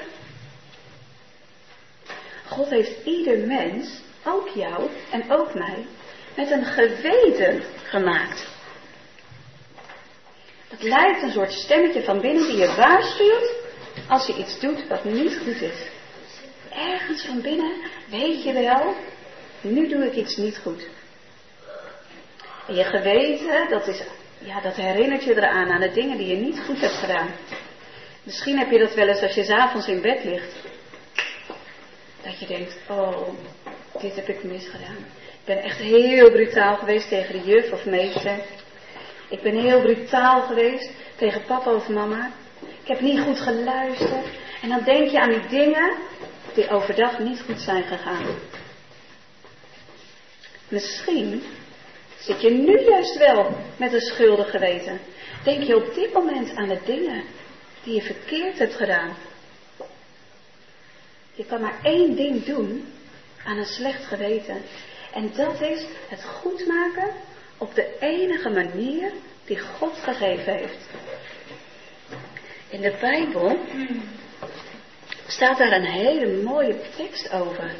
God 2.47 2.69
heeft 2.69 3.05
ieder 3.05 3.47
mens, 3.47 4.01
ook 4.25 4.47
jou 4.47 4.89
en 5.11 5.31
ook 5.31 5.53
mij, 5.53 5.85
met 6.35 6.51
een 6.51 6.65
geweten 6.65 7.63
gemaakt. 7.83 8.49
Dat 10.69 10.81
lijkt 10.81 11.21
een 11.21 11.31
soort 11.31 11.51
stemmetje 11.51 12.03
van 12.03 12.21
binnen 12.21 12.47
die 12.47 12.57
je 12.57 12.75
waarschuwt 12.75 13.53
als 14.07 14.27
je 14.27 14.37
iets 14.37 14.59
doet 14.59 14.87
wat 14.87 15.03
niet 15.03 15.37
goed 15.37 15.61
is. 15.61 15.87
Ergens 16.69 17.25
van 17.25 17.41
binnen 17.41 17.73
weet 18.09 18.43
je 18.43 18.53
wel, 18.53 18.95
nu 19.61 19.87
doe 19.87 20.05
ik 20.05 20.15
iets 20.15 20.35
niet 20.35 20.57
goed. 20.57 20.87
Je 22.73 22.83
geweten, 22.83 23.69
dat, 23.69 23.87
is, 23.87 24.01
ja, 24.37 24.61
dat 24.61 24.75
herinnert 24.75 25.23
je 25.23 25.35
eraan, 25.35 25.71
aan 25.71 25.81
de 25.81 25.91
dingen 25.91 26.17
die 26.17 26.27
je 26.27 26.35
niet 26.35 26.59
goed 26.59 26.81
hebt 26.81 26.93
gedaan. 26.93 27.29
Misschien 28.23 28.57
heb 28.57 28.71
je 28.71 28.79
dat 28.79 28.93
wel 28.93 29.07
eens 29.07 29.21
als 29.21 29.35
je 29.35 29.43
s'avonds 29.43 29.87
in 29.87 30.01
bed 30.01 30.23
ligt. 30.23 30.55
Dat 32.23 32.39
je 32.39 32.45
denkt, 32.45 32.77
oh, 32.89 33.27
dit 34.01 34.15
heb 34.15 34.27
ik 34.27 34.43
misgedaan. 34.43 34.97
Ik 35.23 35.45
ben 35.45 35.57
echt 35.57 35.77
heel 35.77 36.31
brutaal 36.31 36.75
geweest 36.75 37.07
tegen 37.07 37.33
de 37.33 37.49
juf 37.49 37.71
of 37.71 37.85
meester. 37.85 38.39
Ik 39.29 39.41
ben 39.41 39.59
heel 39.59 39.81
brutaal 39.81 40.41
geweest 40.41 40.91
tegen 41.15 41.43
papa 41.45 41.73
of 41.73 41.87
mama. 41.87 42.31
Ik 42.59 42.87
heb 42.87 42.99
niet 43.01 43.19
goed 43.19 43.39
geluisterd. 43.39 44.25
En 44.61 44.69
dan 44.69 44.83
denk 44.83 45.09
je 45.09 45.19
aan 45.19 45.29
die 45.29 45.47
dingen 45.47 45.97
die 46.53 46.69
overdag 46.69 47.19
niet 47.19 47.41
goed 47.41 47.59
zijn 47.59 47.83
gegaan. 47.83 48.25
Misschien 50.67 51.43
zit 52.21 52.41
je 52.41 52.49
nu 52.49 52.79
juist 52.79 53.17
wel 53.17 53.57
met 53.77 53.93
een 53.93 54.01
schuldig 54.01 54.49
geweten. 54.49 54.99
Denk 55.43 55.63
je 55.63 55.75
op 55.75 55.93
dit 55.93 56.13
moment 56.13 56.55
aan 56.55 56.69
de 56.69 56.79
dingen 56.85 57.23
die 57.83 57.95
je 57.95 58.01
verkeerd 58.01 58.57
hebt 58.57 58.75
gedaan. 58.75 59.15
Je 61.33 61.45
kan 61.45 61.61
maar 61.61 61.79
één 61.83 62.15
ding 62.15 62.45
doen 62.45 62.85
aan 63.45 63.57
een 63.57 63.65
slecht 63.65 64.03
geweten. 64.03 64.61
En 65.13 65.31
dat 65.35 65.61
is 65.61 65.85
het 66.09 66.23
goed 66.23 66.67
maken 66.67 67.13
op 67.57 67.75
de 67.75 67.97
enige 67.99 68.49
manier 68.49 69.11
die 69.45 69.59
God 69.59 69.97
gegeven 69.97 70.53
heeft. 70.53 70.89
In 72.69 72.81
de 72.81 72.97
Bijbel 72.99 73.59
staat 75.27 75.57
daar 75.57 75.71
een 75.71 75.91
hele 75.91 76.43
mooie 76.43 76.81
tekst 76.95 77.31
over. 77.31 77.75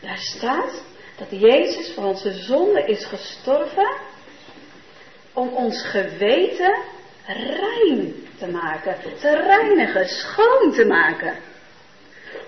Daar 0.00 0.18
staat 0.18 0.82
dat 1.16 1.40
Jezus 1.40 1.92
voor 1.94 2.04
onze 2.04 2.32
zonde 2.32 2.84
is 2.86 3.04
gestorven 3.04 3.96
om 5.32 5.48
ons 5.48 5.84
geweten 5.84 6.76
rein 7.26 8.26
te 8.38 8.46
maken, 8.46 8.96
te 9.20 9.30
reinigen, 9.30 10.08
schoon 10.08 10.72
te 10.72 10.84
maken. 10.84 11.36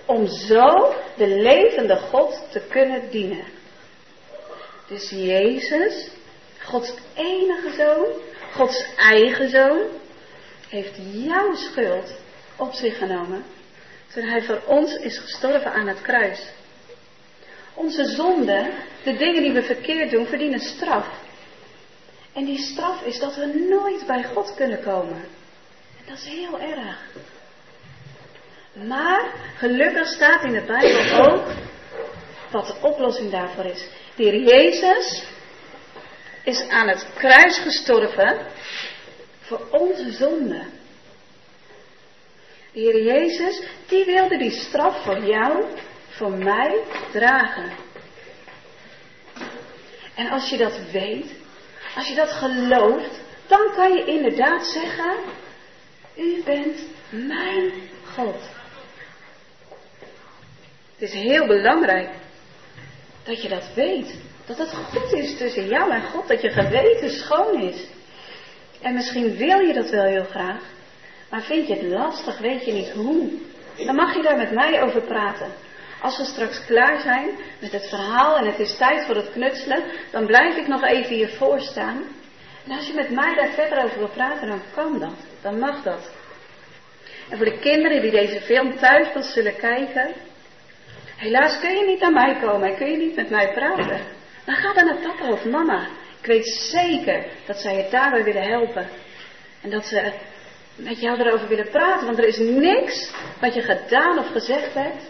Om 0.05 0.27
zo 0.27 0.93
de 1.15 1.27
levende 1.27 1.95
God 1.95 2.47
te 2.51 2.61
kunnen 2.69 3.09
dienen. 3.09 3.45
Dus 4.87 5.09
Jezus, 5.09 6.09
Gods 6.63 6.93
enige 7.15 7.71
zoon, 7.77 8.07
Gods 8.53 8.85
eigen 8.97 9.49
zoon, 9.49 9.81
heeft 10.69 10.95
jouw 11.11 11.55
schuld 11.55 12.13
op 12.55 12.73
zich 12.73 12.97
genomen. 12.97 13.43
Toen 14.13 14.23
hij 14.23 14.43
voor 14.43 14.61
ons 14.65 14.95
is 14.95 15.17
gestorven 15.17 15.73
aan 15.73 15.87
het 15.87 16.01
kruis. 16.01 16.39
Onze 17.77 18.05
zonden, 18.05 18.73
de 19.03 19.17
dingen 19.17 19.43
die 19.43 19.51
we 19.51 19.63
verkeerd 19.63 20.11
doen, 20.11 20.25
verdienen 20.25 20.59
straf. 20.59 21.07
En 22.33 22.45
die 22.45 22.57
straf 22.57 23.01
is 23.01 23.19
dat 23.19 23.35
we 23.35 23.65
nooit 23.69 24.05
bij 24.05 24.23
God 24.23 24.53
kunnen 24.55 24.83
komen. 24.83 25.23
En 25.97 26.03
dat 26.05 26.17
is 26.17 26.25
heel 26.25 26.59
erg. 26.59 26.97
Maar 28.73 29.33
gelukkig 29.57 30.07
staat 30.07 30.43
in 30.43 30.53
de 30.53 30.61
Bijbel 30.61 31.31
ook 31.31 31.47
wat 32.51 32.67
de 32.67 32.87
oplossing 32.87 33.31
daarvoor 33.31 33.65
is. 33.65 33.87
De 34.15 34.23
Heer 34.23 34.41
Jezus 34.41 35.23
is 36.43 36.67
aan 36.69 36.87
het 36.87 37.07
kruis 37.17 37.57
gestorven 37.57 38.37
voor 39.39 39.67
onze 39.71 40.11
zonde. 40.11 40.63
De 42.71 42.79
Heer 42.79 43.03
Jezus, 43.03 43.61
die 43.87 44.05
wilde 44.05 44.37
die 44.37 44.51
straf 44.51 45.03
voor 45.03 45.25
jou, 45.25 45.65
voor 46.17 46.31
mij 46.31 46.83
dragen. 47.11 47.71
En 50.15 50.29
als 50.29 50.49
je 50.49 50.57
dat 50.57 50.79
weet, 50.91 51.31
als 51.95 52.07
je 52.07 52.15
dat 52.15 52.29
gelooft, 52.29 53.21
dan 53.47 53.71
kan 53.75 53.93
je 53.93 54.05
inderdaad 54.05 54.65
zeggen, 54.65 55.15
u 56.15 56.43
bent 56.45 56.79
mijn 57.09 57.71
God. 58.15 58.49
Het 60.97 61.09
is 61.09 61.13
heel 61.13 61.47
belangrijk 61.47 62.09
dat 63.23 63.41
je 63.41 63.49
dat 63.49 63.73
weet. 63.73 64.15
Dat 64.45 64.57
het 64.57 64.73
goed 64.73 65.13
is 65.13 65.37
tussen 65.37 65.67
jou 65.67 65.91
en 65.91 66.03
God, 66.03 66.27
dat 66.27 66.41
je 66.41 66.49
geweten 66.49 67.09
schoon 67.09 67.61
is. 67.61 67.87
En 68.81 68.93
misschien 68.93 69.35
wil 69.35 69.59
je 69.59 69.73
dat 69.73 69.89
wel 69.89 70.05
heel 70.05 70.23
graag, 70.23 70.61
maar 71.29 71.41
vind 71.41 71.67
je 71.67 71.73
het 71.73 71.83
lastig, 71.83 72.37
weet 72.37 72.65
je 72.65 72.71
niet 72.71 72.91
hoe. 72.91 73.29
Dan 73.85 73.95
mag 73.95 74.15
je 74.15 74.21
daar 74.21 74.37
met 74.37 74.51
mij 74.51 74.81
over 74.81 75.01
praten. 75.01 75.51
Als 76.01 76.17
we 76.17 76.23
straks 76.23 76.65
klaar 76.65 77.01
zijn 77.01 77.29
met 77.59 77.71
het 77.71 77.89
verhaal 77.89 78.37
en 78.37 78.45
het 78.45 78.59
is 78.59 78.77
tijd 78.77 79.05
voor 79.05 79.15
het 79.15 79.31
knutselen, 79.31 79.83
dan 80.11 80.25
blijf 80.25 80.55
ik 80.55 80.67
nog 80.67 80.83
even 80.83 81.15
hier 81.15 81.29
voor 81.29 81.59
staan. 81.59 82.03
En 82.65 82.71
als 82.71 82.87
je 82.87 82.93
met 82.93 83.09
mij 83.09 83.35
daar 83.35 83.51
verder 83.51 83.83
over 83.83 83.97
wil 83.97 84.09
praten, 84.09 84.47
dan 84.47 84.61
kan 84.75 84.99
dat. 84.99 85.15
Dan 85.41 85.59
mag 85.59 85.83
dat. 85.83 86.11
En 87.29 87.37
voor 87.37 87.45
de 87.45 87.59
kinderen 87.59 88.01
die 88.01 88.11
deze 88.11 88.41
film 88.41 88.77
thuis 88.77 89.13
wel 89.13 89.23
zullen 89.23 89.55
kijken, 89.55 90.13
helaas 91.15 91.59
kun 91.59 91.75
je 91.75 91.85
niet 91.85 91.99
naar 91.99 92.11
mij 92.11 92.39
komen 92.41 92.69
en 92.69 92.77
kun 92.77 92.91
je 92.91 92.97
niet 92.97 93.15
met 93.15 93.29
mij 93.29 93.53
praten. 93.53 94.01
Dan 94.45 94.55
ga 94.55 94.73
dan 94.73 94.85
naar 94.85 95.01
papa 95.01 95.31
of 95.31 95.45
mama. 95.45 95.87
Ik 96.19 96.25
weet 96.25 96.47
zeker 96.47 97.25
dat 97.45 97.57
zij 97.57 97.75
je 97.75 97.87
daarbij 97.91 98.23
willen 98.23 98.43
helpen. 98.43 98.87
En 99.61 99.69
dat 99.69 99.85
ze 99.85 100.11
met 100.75 100.99
jou 100.99 101.19
erover 101.19 101.47
willen 101.47 101.69
praten. 101.69 102.05
Want 102.05 102.17
er 102.17 102.27
is 102.27 102.37
niks 102.37 103.11
wat 103.39 103.53
je 103.53 103.61
gedaan 103.61 104.19
of 104.19 104.27
gezegd 104.27 104.73
hebt. 104.73 105.03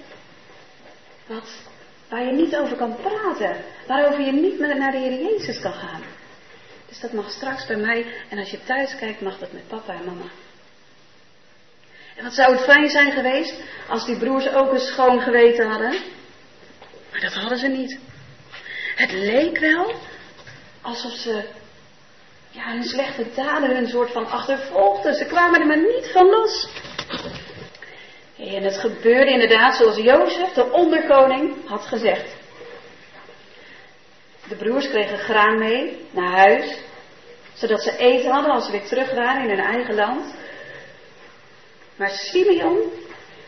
Waar 2.10 2.26
je 2.26 2.32
niet 2.32 2.56
over 2.56 2.78
kan 2.78 2.96
praten. 2.96 3.64
Waarover 3.88 4.22
je 4.22 4.32
niet 4.32 4.60
naar 4.60 4.92
de 4.92 4.98
Heer 4.98 5.32
Jezus 5.32 5.60
kan 5.60 5.74
gaan. 5.74 6.04
Dus 6.88 7.00
dat 7.00 7.12
mag 7.12 7.32
straks 7.32 7.66
bij 7.66 7.76
mij. 7.76 8.06
En 8.30 8.38
als 8.38 8.50
je 8.50 8.64
thuis 8.64 8.96
kijkt, 8.96 9.22
mag 9.22 9.40
dat 9.40 9.52
met 9.52 9.68
papa 9.68 9.94
en 9.94 10.06
mama. 10.06 10.26
En 12.16 12.24
wat 12.24 12.34
zou 12.34 12.56
het 12.56 12.64
fijn 12.64 12.90
zijn 12.90 13.12
geweest 13.12 13.56
als 13.90 14.06
die 14.06 14.18
broers 14.18 14.50
ook 14.50 14.72
een 14.72 14.80
schoon 14.80 15.22
geweten 15.22 15.70
hadden. 15.70 16.00
Maar 17.12 17.22
dat 17.22 17.34
hadden 17.34 17.58
ze 17.58 17.68
niet. 17.68 18.00
Het 18.96 19.12
leek 19.12 19.60
wel 19.60 19.94
alsof 20.82 21.12
ze 21.12 21.44
ja, 22.50 22.72
hun 22.72 22.84
slechte 22.84 23.26
daden 23.36 23.76
hun 23.76 23.88
soort 23.88 24.12
van 24.12 24.30
achtervolgden. 24.30 25.14
Ze 25.16 25.26
kwamen 25.26 25.60
er 25.60 25.68
maar 25.68 25.82
niet 25.82 26.10
van 26.12 26.26
los. 26.26 26.68
En 28.38 28.64
het 28.64 28.78
gebeurde 28.78 29.32
inderdaad 29.32 29.76
zoals 29.76 29.98
Jozef, 29.98 30.54
de 30.54 30.72
onderkoning, 30.72 31.56
had 31.66 31.82
gezegd. 31.82 32.36
De 34.48 34.56
broers 34.56 34.90
kregen 34.90 35.18
graan 35.18 35.60
mee 35.60 36.08
naar 36.12 36.32
huis, 36.32 36.78
zodat 37.54 37.82
ze 37.82 37.98
eten 37.98 38.32
hadden 38.32 38.52
als 38.52 38.66
ze 38.66 38.72
weer 38.72 38.88
terug 38.88 39.14
waren 39.14 39.44
in 39.44 39.50
hun 39.50 39.66
eigen 39.66 39.96
land. 39.96 40.36
Maar 41.96 42.10
Simeon, 42.10 42.80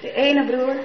de 0.02 0.14
ene 0.14 0.46
broer, 0.46 0.76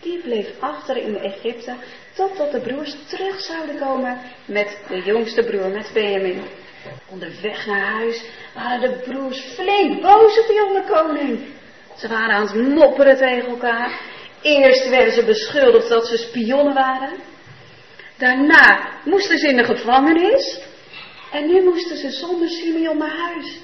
die 0.00 0.18
bleef 0.18 0.48
achter 0.60 0.96
in 0.96 1.16
Egypte 1.16 1.74
totdat 2.14 2.52
de 2.52 2.60
broers 2.60 2.96
terug 3.08 3.40
zouden 3.40 3.78
komen 3.78 4.20
met 4.44 4.78
de 4.88 5.02
jongste 5.02 5.44
broer, 5.44 5.68
met 5.68 5.90
Benjamin. 5.92 6.42
Onderweg 7.08 7.66
naar 7.66 7.92
huis 7.92 8.24
waren 8.54 8.80
de 8.80 8.98
broers 8.98 9.40
flink 9.40 10.02
boos 10.02 10.38
op 10.38 10.46
de 10.46 10.54
jonge 10.54 10.84
koning. 10.88 11.40
Ze 11.96 12.08
waren 12.08 12.34
aan 12.34 12.46
het 12.46 12.54
mopperen 12.54 13.16
tegen 13.16 13.48
elkaar. 13.48 14.00
Eerst 14.42 14.88
werden 14.88 15.12
ze 15.12 15.24
beschuldigd 15.24 15.88
dat 15.88 16.06
ze 16.06 16.16
spionnen 16.16 16.74
waren. 16.74 17.12
Daarna 18.16 18.88
moesten 19.04 19.38
ze 19.38 19.48
in 19.48 19.56
de 19.56 19.64
gevangenis. 19.64 20.60
En 21.32 21.46
nu 21.46 21.62
moesten 21.62 21.96
ze 21.96 22.10
zonder 22.10 22.48
Simeon 22.48 22.98
naar 22.98 23.16
huis. 23.16 23.60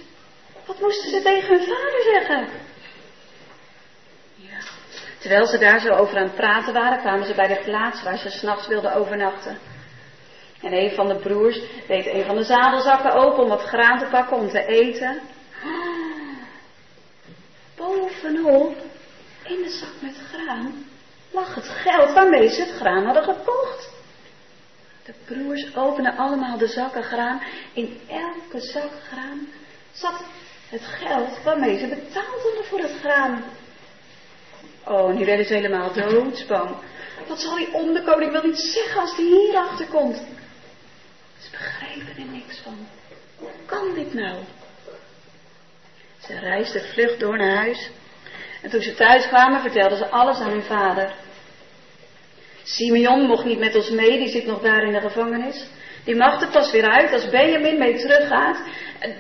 Wat 0.66 0.80
moesten 0.80 1.10
ze 1.10 1.22
tegen 1.22 1.48
hun 1.48 1.66
vader 1.66 2.02
zeggen? 2.12 2.48
Terwijl 5.18 5.46
ze 5.46 5.58
daar 5.58 5.80
zo 5.80 5.88
over 5.88 6.16
aan 6.16 6.22
het 6.22 6.34
praten 6.34 6.72
waren, 6.72 6.98
kwamen 6.98 7.26
ze 7.26 7.34
bij 7.34 7.46
de 7.46 7.60
plaats 7.64 8.02
waar 8.02 8.18
ze 8.18 8.30
s'nachts 8.30 8.66
wilden 8.66 8.94
overnachten. 8.94 9.58
En 10.62 10.72
een 10.72 10.90
van 10.90 11.08
de 11.08 11.16
broers 11.16 11.60
deed 11.86 12.06
een 12.06 12.24
van 12.24 12.36
de 12.36 12.44
zadelzakken 12.44 13.12
open 13.12 13.42
om 13.42 13.48
wat 13.48 13.62
graan 13.62 13.98
te 13.98 14.06
pakken 14.10 14.36
om 14.36 14.48
te 14.48 14.66
eten. 14.66 15.20
Bovenop, 17.78 18.76
in 19.44 19.62
de 19.62 19.70
zak 19.70 19.92
met 20.00 20.16
graan, 20.32 20.84
lag 21.30 21.54
het 21.54 21.68
geld 21.68 22.12
waarmee 22.12 22.48
ze 22.48 22.60
het 22.60 22.70
graan 22.70 23.04
hadden 23.04 23.22
gekocht. 23.22 23.90
De 25.04 25.14
broers 25.24 25.76
openden 25.76 26.16
allemaal 26.16 26.58
de 26.58 26.66
zakken 26.66 27.02
graan. 27.02 27.42
In 27.72 28.00
elke 28.08 28.60
zak 28.60 28.90
graan 29.10 29.48
zat 29.92 30.24
het 30.68 30.82
geld 30.84 31.42
waarmee 31.42 31.78
ze 31.78 31.86
betaald 31.86 32.42
hadden 32.42 32.64
voor 32.64 32.80
het 32.80 32.98
graan. 33.00 33.44
Oh, 34.84 35.14
nu 35.14 35.24
werden 35.24 35.46
ze 35.46 35.54
helemaal 35.54 35.92
doodsbang. 35.92 36.76
Wat 37.28 37.40
zal 37.40 37.56
die 37.56 37.72
onderkoning 37.72 38.32
wel 38.32 38.42
niet 38.42 38.58
zeggen 38.58 39.00
als 39.00 39.16
hij 39.16 39.24
hierachter 39.24 39.86
komt? 39.86 40.16
Ze 41.38 41.50
begrepen 41.50 42.22
er 42.22 42.30
niks 42.30 42.58
van. 42.58 42.86
Hoe 43.36 43.50
kan 43.66 43.94
dit 43.94 44.14
nou? 44.14 44.38
Ze 46.28 46.38
reisden 46.38 46.84
vlug 46.84 47.16
door 47.16 47.36
naar 47.36 47.56
huis. 47.56 47.90
En 48.62 48.70
toen 48.70 48.80
ze 48.80 48.94
thuis 48.94 49.26
kwamen, 49.26 49.60
vertelden 49.60 49.98
ze 49.98 50.08
alles 50.08 50.38
aan 50.38 50.50
hun 50.50 50.62
vader. 50.62 51.14
Simeon 52.62 53.26
mocht 53.26 53.44
niet 53.44 53.58
met 53.58 53.74
ons 53.74 53.90
mee, 53.90 54.18
die 54.18 54.28
zit 54.28 54.46
nog 54.46 54.60
daar 54.60 54.82
in 54.82 54.92
de 54.92 55.00
gevangenis. 55.00 55.66
Die 56.04 56.16
mag 56.16 56.40
er 56.40 56.48
pas 56.48 56.70
weer 56.70 56.88
uit 56.90 57.12
als 57.12 57.28
Benjamin 57.28 57.78
mee 57.78 57.96
teruggaat. 57.96 58.58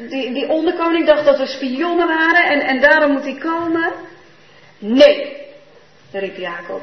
Die, 0.08 0.32
die 0.32 0.48
onderkoning 0.48 1.06
dacht 1.06 1.24
dat 1.24 1.38
we 1.38 1.46
spionnen 1.46 2.06
waren 2.06 2.44
en, 2.44 2.60
en 2.60 2.80
daarom 2.80 3.12
moet 3.12 3.24
hij 3.24 3.38
komen. 3.38 3.92
Nee, 4.78 5.36
riep 6.12 6.36
Jacob. 6.36 6.82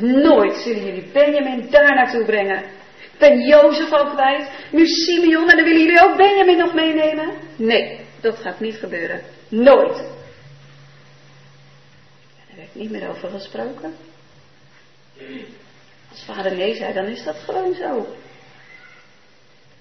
Nooit 0.00 0.56
zullen 0.56 0.84
jullie 0.84 1.10
Benjamin 1.12 1.66
daar 1.70 1.94
naartoe 1.94 2.24
brengen. 2.24 2.64
Ik 2.98 3.18
ben 3.18 3.40
Jozef 3.40 3.92
al 3.92 4.06
kwijt, 4.06 4.50
nu 4.70 4.86
Simeon 4.86 5.50
en 5.50 5.56
dan 5.56 5.64
willen 5.64 5.82
jullie 5.82 6.02
ook 6.02 6.16
Benjamin 6.16 6.56
nog 6.56 6.74
meenemen? 6.74 7.30
Nee, 7.56 8.01
dat 8.22 8.38
gaat 8.38 8.60
niet 8.60 8.76
gebeuren. 8.76 9.22
Nooit. 9.48 9.96
Er 12.50 12.56
werd 12.56 12.74
niet 12.74 12.90
meer 12.90 13.08
over 13.08 13.30
gesproken. 13.30 13.94
Als 16.10 16.24
vader 16.26 16.56
nee 16.56 16.74
zei, 16.74 16.92
dan 16.92 17.06
is 17.06 17.24
dat 17.24 17.36
gewoon 17.36 17.74
zo. 17.74 18.16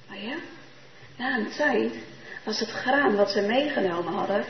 Maar 0.08 0.22
ja, 0.22 0.36
na 1.18 1.38
een 1.38 1.52
tijd 1.58 1.94
was 2.44 2.60
het 2.60 2.70
graan 2.70 3.16
wat 3.16 3.32
ze 3.32 3.42
meegenomen 3.42 4.14
hadden 4.14 4.46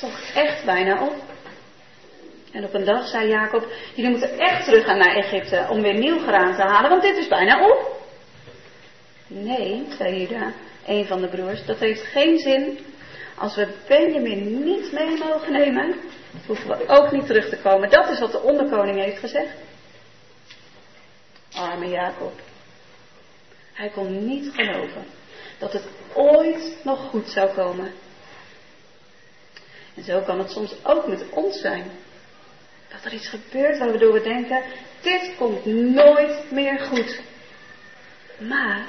toch 0.00 0.20
echt 0.34 0.64
bijna 0.64 1.02
op. 1.06 1.22
En 2.52 2.64
op 2.64 2.74
een 2.74 2.84
dag 2.84 3.08
zei 3.08 3.28
Jacob, 3.28 3.66
jullie 3.94 4.10
moeten 4.10 4.38
echt 4.38 4.64
terug 4.64 4.84
gaan 4.84 4.98
naar 4.98 5.16
Egypte 5.16 5.66
om 5.70 5.82
weer 5.82 5.94
nieuw 5.94 6.18
graan 6.18 6.54
te 6.54 6.62
halen, 6.62 6.90
want 6.90 7.02
dit 7.02 7.16
is 7.16 7.28
bijna 7.28 7.68
op. 7.70 8.04
Nee, 9.26 9.86
zei 9.98 10.20
Juda, 10.20 10.52
een 10.86 11.06
van 11.06 11.20
de 11.20 11.28
broers, 11.28 11.64
dat 11.64 11.78
heeft 11.78 12.02
geen 12.02 12.38
zin. 12.38 12.78
Als 13.38 13.54
we 13.54 13.68
Benjamin 13.88 14.64
niet 14.64 14.92
mee 14.92 15.18
mogen 15.18 15.52
nemen, 15.52 16.00
hoeven 16.46 16.68
we 16.68 16.88
ook 16.88 17.12
niet 17.12 17.26
terug 17.26 17.48
te 17.48 17.56
komen. 17.56 17.90
Dat 17.90 18.10
is 18.10 18.18
wat 18.20 18.32
de 18.32 18.40
onderkoning 18.40 18.98
heeft 18.98 19.18
gezegd. 19.18 19.52
Arme 21.54 21.88
Jacob. 21.88 22.40
Hij 23.72 23.88
kon 23.88 24.26
niet 24.26 24.54
geloven 24.54 25.04
dat 25.58 25.72
het 25.72 25.84
ooit 26.12 26.76
nog 26.82 27.08
goed 27.08 27.28
zou 27.28 27.54
komen. 27.54 27.92
En 29.94 30.04
zo 30.04 30.20
kan 30.20 30.38
het 30.38 30.50
soms 30.50 30.74
ook 30.82 31.06
met 31.06 31.24
ons 31.30 31.60
zijn. 31.60 31.90
Dat 32.88 33.04
er 33.04 33.12
iets 33.12 33.28
gebeurt 33.28 33.78
waardoor 33.78 34.12
we 34.12 34.22
denken, 34.22 34.62
dit 35.00 35.30
komt 35.38 35.64
nooit 35.64 36.50
meer 36.50 36.78
goed. 36.80 37.20
Maar, 38.38 38.86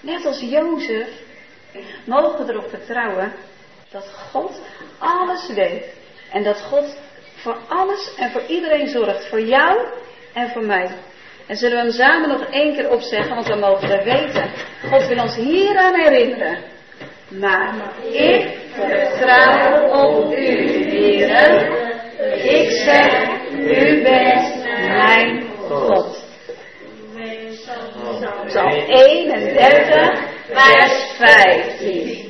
net 0.00 0.24
als 0.24 0.40
Jozef, 0.40 1.08
mogen 2.04 2.46
we 2.46 2.52
erop 2.52 2.68
vertrouwen 2.68 3.32
dat 3.90 4.08
God 4.30 4.60
alles 4.98 5.48
weet. 5.54 5.94
En 6.32 6.42
dat 6.42 6.60
God 6.60 6.96
voor 7.34 7.56
alles 7.68 8.14
en 8.16 8.30
voor 8.30 8.42
iedereen 8.48 8.88
zorgt. 8.88 9.28
Voor 9.28 9.40
jou 9.40 9.86
en 10.32 10.48
voor 10.48 10.64
mij. 10.64 10.90
En 11.46 11.56
zullen 11.56 11.76
we 11.76 11.82
hem 11.82 11.92
samen 11.92 12.28
nog 12.28 12.44
één 12.50 12.74
keer 12.74 12.90
opzeggen, 12.90 13.34
want 13.34 13.46
we 13.46 13.54
mogen 13.54 13.90
er 13.90 14.04
weten. 14.04 14.50
God 14.90 15.06
wil 15.06 15.22
ons 15.22 15.36
hieraan 15.36 15.94
herinneren. 15.94 16.58
Maar 17.28 17.74
ik 18.10 18.58
vertrouw 18.72 19.88
op 19.88 20.32
u, 20.32 20.46
heren. 20.90 21.84
Ik 22.42 22.70
zeg, 22.70 23.40
u 23.50 24.02
bent 24.02 24.64
mijn 24.64 25.46
God. 25.58 26.24
Psalm 28.46 28.72
31, 28.72 30.20
vers 30.48 31.16
15. 31.18 32.25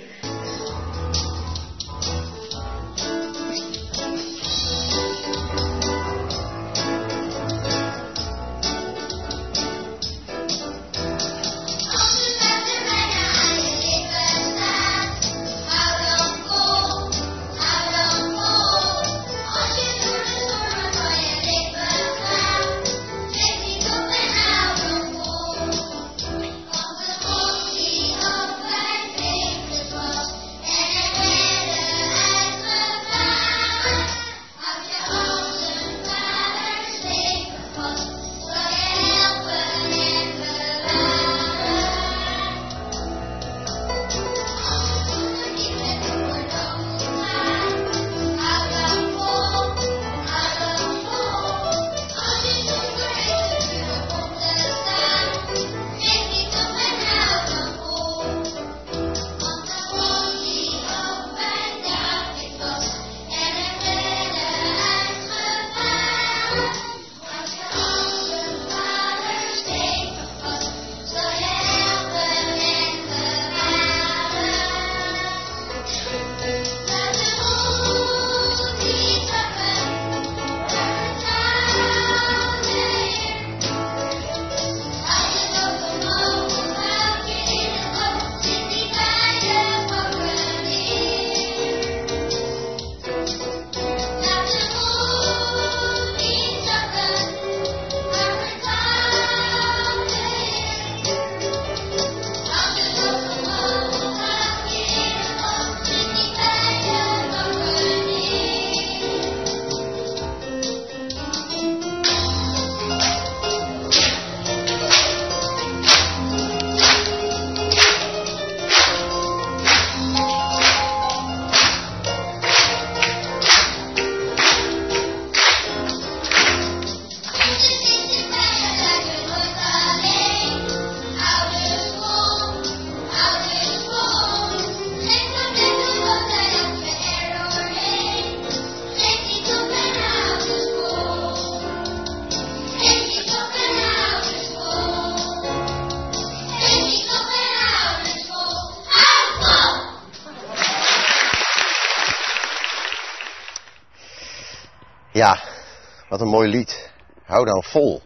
Wat 156.08 156.20
een 156.20 156.28
mooi 156.28 156.48
lied. 156.48 156.92
Hou 157.24 157.44
dan 157.44 157.62
vol 157.62 158.02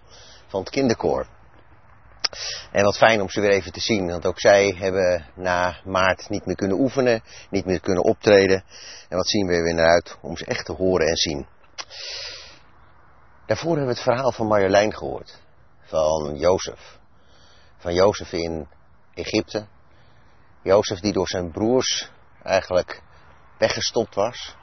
van 0.46 0.60
het 0.60 0.70
kinderkoor. 0.70 1.26
En 2.72 2.84
wat 2.84 2.96
fijn 2.96 3.20
om 3.20 3.30
ze 3.30 3.40
weer 3.40 3.50
even 3.50 3.72
te 3.72 3.80
zien, 3.80 4.06
want 4.06 4.26
ook 4.26 4.40
zij 4.40 4.74
hebben 4.78 5.26
na 5.34 5.80
maart 5.84 6.28
niet 6.28 6.46
meer 6.46 6.56
kunnen 6.56 6.78
oefenen, 6.80 7.22
niet 7.50 7.64
meer 7.64 7.80
kunnen 7.80 8.04
optreden. 8.04 8.64
En 9.08 9.16
wat 9.16 9.28
zien 9.28 9.46
we 9.46 9.54
er 9.54 9.62
weer 9.62 9.74
naar 9.74 9.92
uit 9.92 10.18
om 10.20 10.36
ze 10.36 10.44
echt 10.44 10.64
te 10.64 10.72
horen 10.72 11.06
en 11.06 11.16
zien. 11.16 11.46
Daarvoor 13.46 13.76
hebben 13.76 13.94
we 13.94 14.00
het 14.00 14.10
verhaal 14.10 14.32
van 14.32 14.46
Marjolein 14.46 14.94
gehoord, 14.94 15.38
van 15.84 16.36
Jozef. 16.36 16.98
Van 17.78 17.94
Jozef 17.94 18.32
in 18.32 18.68
Egypte. 19.14 19.66
Jozef 20.62 21.00
die 21.00 21.12
door 21.12 21.28
zijn 21.28 21.50
broers 21.50 22.10
eigenlijk 22.42 23.02
weggestopt 23.58 24.14
was. 24.14 24.56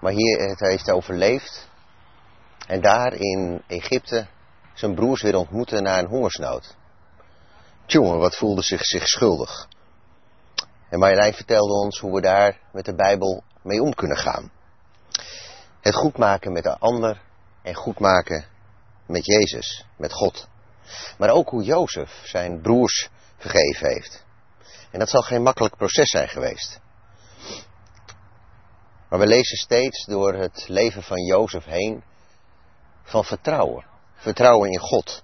Maar 0.00 0.12
hier 0.12 0.38
het 0.48 0.60
heeft 0.60 0.90
overleefd. 0.90 1.68
En 2.68 2.80
daar 2.80 3.12
in 3.12 3.62
Egypte 3.66 4.26
zijn 4.74 4.94
broers 4.94 5.22
weer 5.22 5.36
ontmoeten 5.36 5.82
na 5.82 5.98
een 5.98 6.06
hongersnood. 6.06 6.76
Tjonge, 7.86 8.16
wat 8.16 8.36
voelde 8.36 8.62
zich, 8.62 8.84
zich 8.84 9.06
schuldig. 9.06 9.68
En 10.88 10.98
Marjolein 10.98 11.34
vertelde 11.34 11.72
ons 11.72 11.98
hoe 11.98 12.14
we 12.14 12.20
daar 12.20 12.60
met 12.72 12.84
de 12.84 12.94
Bijbel 12.94 13.42
mee 13.62 13.82
om 13.82 13.94
kunnen 13.94 14.16
gaan. 14.16 14.50
Het 15.80 15.94
goed 15.94 16.16
maken 16.16 16.52
met 16.52 16.62
de 16.62 16.78
ander 16.78 17.20
en 17.62 17.74
goed 17.74 17.98
maken 17.98 18.46
met 19.06 19.26
Jezus, 19.26 19.84
met 19.96 20.12
God. 20.12 20.48
Maar 21.18 21.30
ook 21.30 21.48
hoe 21.48 21.62
Jozef 21.62 22.20
zijn 22.24 22.60
broers 22.60 23.08
vergeven 23.36 23.88
heeft. 23.88 24.24
En 24.90 24.98
dat 24.98 25.10
zal 25.10 25.22
geen 25.22 25.42
makkelijk 25.42 25.76
proces 25.76 26.10
zijn 26.10 26.28
geweest. 26.28 26.80
Maar 29.08 29.18
we 29.18 29.26
lezen 29.26 29.56
steeds 29.56 30.04
door 30.04 30.34
het 30.34 30.68
leven 30.68 31.02
van 31.02 31.24
Jozef 31.24 31.64
heen 31.64 32.02
van 33.08 33.24
vertrouwen. 33.24 33.84
Vertrouwen 34.14 34.70
in 34.70 34.78
God. 34.78 35.22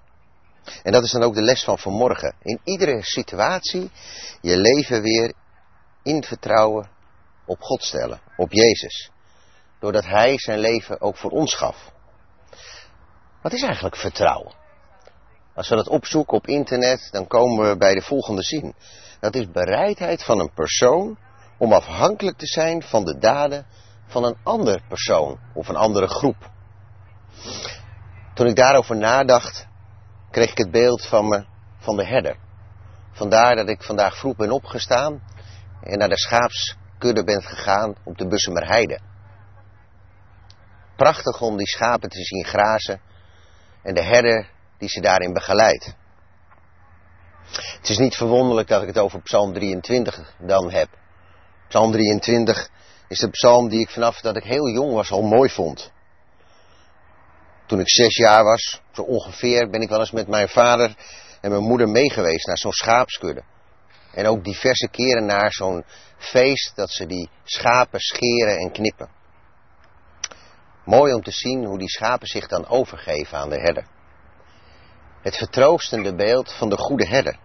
En 0.83 0.91
dat 0.91 1.03
is 1.03 1.11
dan 1.11 1.23
ook 1.23 1.35
de 1.35 1.41
les 1.41 1.63
van 1.63 1.77
vanmorgen. 1.77 2.35
In 2.41 2.59
iedere 2.63 3.03
situatie 3.03 3.91
je 4.41 4.57
leven 4.57 5.01
weer 5.01 5.33
in 6.03 6.23
vertrouwen 6.23 6.89
op 7.45 7.61
God 7.61 7.83
stellen, 7.83 8.21
op 8.37 8.51
Jezus. 8.51 9.11
Doordat 9.79 10.05
Hij 10.05 10.37
zijn 10.37 10.59
leven 10.59 11.01
ook 11.01 11.17
voor 11.17 11.31
ons 11.31 11.55
gaf. 11.55 11.91
Wat 13.41 13.53
is 13.53 13.61
eigenlijk 13.61 13.95
vertrouwen? 13.95 14.53
Als 15.55 15.69
we 15.69 15.75
dat 15.75 15.87
opzoeken 15.87 16.37
op 16.37 16.47
internet, 16.47 17.07
dan 17.11 17.27
komen 17.27 17.69
we 17.69 17.77
bij 17.77 17.93
de 17.93 18.01
volgende 18.01 18.43
zin. 18.43 18.75
Dat 19.19 19.35
is 19.35 19.51
bereidheid 19.51 20.23
van 20.23 20.39
een 20.39 20.53
persoon 20.53 21.17
om 21.57 21.73
afhankelijk 21.73 22.37
te 22.37 22.47
zijn 22.47 22.83
van 22.83 23.05
de 23.05 23.17
daden 23.17 23.65
van 24.07 24.23
een 24.23 24.37
ander 24.43 24.81
persoon 24.87 25.39
of 25.53 25.67
een 25.67 25.75
andere 25.75 26.07
groep. 26.07 26.53
Toen 28.35 28.47
ik 28.47 28.55
daarover 28.55 28.97
nadacht, 28.97 29.67
kreeg 30.31 30.51
ik 30.51 30.57
het 30.57 30.71
beeld 30.71 31.05
van, 31.05 31.27
me, 31.27 31.45
van 31.77 31.97
de 31.97 32.05
herder. 32.05 32.37
Vandaar 33.11 33.55
dat 33.55 33.69
ik 33.69 33.83
vandaag 33.83 34.17
vroeg 34.17 34.35
ben 34.35 34.51
opgestaan 34.51 35.23
en 35.81 35.97
naar 35.97 36.09
de 36.09 36.17
schaapskudde 36.17 37.23
ben 37.23 37.43
gegaan 37.43 37.95
op 38.03 38.17
de 38.17 38.27
Bussemerheide. 38.27 38.99
Prachtig 40.95 41.41
om 41.41 41.57
die 41.57 41.67
schapen 41.67 42.09
te 42.09 42.23
zien 42.23 42.45
grazen 42.45 43.01
en 43.83 43.93
de 43.93 44.03
herder 44.03 44.49
die 44.77 44.89
ze 44.89 45.01
daarin 45.01 45.33
begeleidt. 45.33 45.95
Het 47.51 47.89
is 47.89 47.97
niet 47.97 48.15
verwonderlijk 48.15 48.67
dat 48.67 48.81
ik 48.81 48.87
het 48.87 48.97
over 48.97 49.21
Psalm 49.21 49.53
23 49.53 50.33
dan 50.39 50.71
heb. 50.71 50.89
Psalm 51.67 51.91
23 51.91 52.69
is 53.07 53.19
de 53.19 53.29
psalm 53.29 53.69
die 53.69 53.79
ik 53.79 53.89
vanaf 53.89 54.21
dat 54.21 54.35
ik 54.35 54.43
heel 54.43 54.69
jong 54.69 54.93
was 54.93 55.11
al 55.11 55.21
mooi 55.21 55.49
vond. 55.49 55.93
Toen 57.65 57.79
ik 57.79 57.89
zes 57.89 58.15
jaar 58.15 58.43
was, 58.43 58.81
zo 58.91 59.01
ongeveer, 59.01 59.69
ben 59.69 59.81
ik 59.81 59.89
wel 59.89 59.99
eens 59.99 60.11
met 60.11 60.27
mijn 60.27 60.49
vader 60.49 60.95
en 61.41 61.51
mijn 61.51 61.63
moeder 61.63 61.89
meegeweest 61.89 62.47
naar 62.47 62.57
zo'n 62.57 62.71
schaapskudde. 62.71 63.43
En 64.11 64.25
ook 64.25 64.43
diverse 64.43 64.87
keren 64.87 65.25
naar 65.25 65.51
zo'n 65.51 65.83
feest 66.17 66.75
dat 66.75 66.91
ze 66.91 67.05
die 67.05 67.29
schapen 67.43 67.99
scheren 67.99 68.57
en 68.57 68.71
knippen. 68.71 69.09
Mooi 70.85 71.13
om 71.13 71.21
te 71.21 71.31
zien 71.31 71.65
hoe 71.65 71.77
die 71.77 71.89
schapen 71.89 72.27
zich 72.27 72.47
dan 72.47 72.67
overgeven 72.67 73.37
aan 73.37 73.49
de 73.49 73.59
herder. 73.59 73.87
Het 75.21 75.37
vertroostende 75.37 76.15
beeld 76.15 76.53
van 76.53 76.69
de 76.69 76.77
goede 76.77 77.07
herder. 77.07 77.39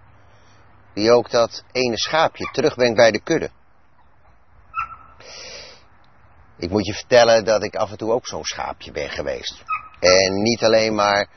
Die 0.95 1.11
ook 1.11 1.31
dat 1.31 1.65
ene 1.73 1.99
schaapje 1.99 2.51
terugbrengt 2.53 2.97
bij 2.97 3.11
de 3.11 3.21
kudde. 3.21 3.51
Ik 6.57 6.71
moet 6.71 6.87
je 6.87 6.95
vertellen 6.95 7.45
dat 7.45 7.63
ik 7.63 7.77
af 7.77 7.91
en 7.91 7.97
toe 7.97 8.13
ook 8.13 8.27
zo'n 8.27 8.45
schaapje 8.45 8.93
ben 8.93 9.11
geweest. 9.11 9.63
En 10.01 10.43
niet 10.43 10.65
alleen 10.65 10.95
maar 10.95 11.29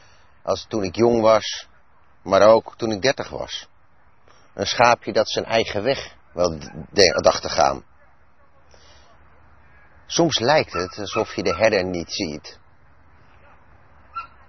als 0.44 0.66
toen 0.70 0.84
ik 0.84 0.96
jong 0.96 1.22
was, 1.22 1.68
maar 2.24 2.42
ook 2.42 2.78
toen 2.78 2.92
ik 2.92 3.02
dertig 3.02 3.30
was. 3.30 3.68
Een 4.54 4.66
schaapje 4.66 5.14
dat 5.14 5.30
zijn 5.30 5.46
eigen 5.46 5.84
weg 5.84 6.16
wel 6.34 6.58
dacht 7.16 7.42
te 7.42 7.50
gaan. 7.50 7.84
Soms 10.06 10.40
lijkt 10.40 10.74
het 10.74 10.98
alsof 10.98 11.36
je 11.36 11.44
de 11.44 11.56
herder 11.56 11.86
niet 11.86 12.14
ziet. 12.14 12.60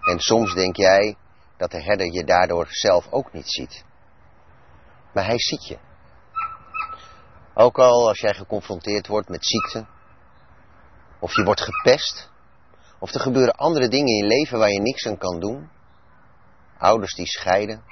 En 0.01 0.19
soms 0.19 0.55
denk 0.55 0.77
jij 0.77 1.17
dat 1.57 1.71
de 1.71 1.83
herder 1.83 2.13
je 2.13 2.25
daardoor 2.25 2.67
zelf 2.69 3.07
ook 3.11 3.33
niet 3.33 3.51
ziet. 3.51 3.85
Maar 5.13 5.25
hij 5.25 5.39
ziet 5.39 5.67
je. 5.67 5.79
Ook 7.55 7.79
al 7.79 8.09
als 8.09 8.21
jij 8.21 8.35
geconfronteerd 8.35 9.07
wordt 9.07 9.29
met 9.29 9.47
ziekte, 9.47 9.87
of 11.21 11.35
je 11.35 11.45
wordt 11.45 11.61
gepest, 11.61 12.31
of 13.05 13.15
er 13.15 13.21
gebeuren 13.21 13.55
andere 13.55 13.89
dingen 13.89 14.07
in 14.07 14.17
je 14.17 14.27
leven 14.27 14.59
waar 14.59 14.71
je 14.71 14.81
niks 14.81 15.07
aan 15.07 15.19
kan 15.19 15.41
doen. 15.41 15.71
Ouders 16.79 17.15
die 17.15 17.27
scheiden. 17.27 17.83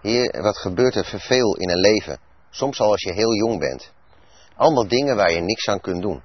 Heer, 0.00 0.42
wat 0.42 0.58
gebeurt 0.58 0.94
er 0.94 1.04
veel 1.04 1.56
in 1.56 1.70
een 1.70 1.80
leven? 1.80 2.18
Soms 2.50 2.80
al 2.80 2.90
als 2.90 3.02
je 3.02 3.12
heel 3.12 3.34
jong 3.34 3.58
bent. 3.58 3.92
Allemaal 4.56 4.88
dingen 4.88 5.16
waar 5.16 5.30
je 5.30 5.40
niks 5.40 5.68
aan 5.68 5.80
kunt 5.80 6.02
doen. 6.02 6.22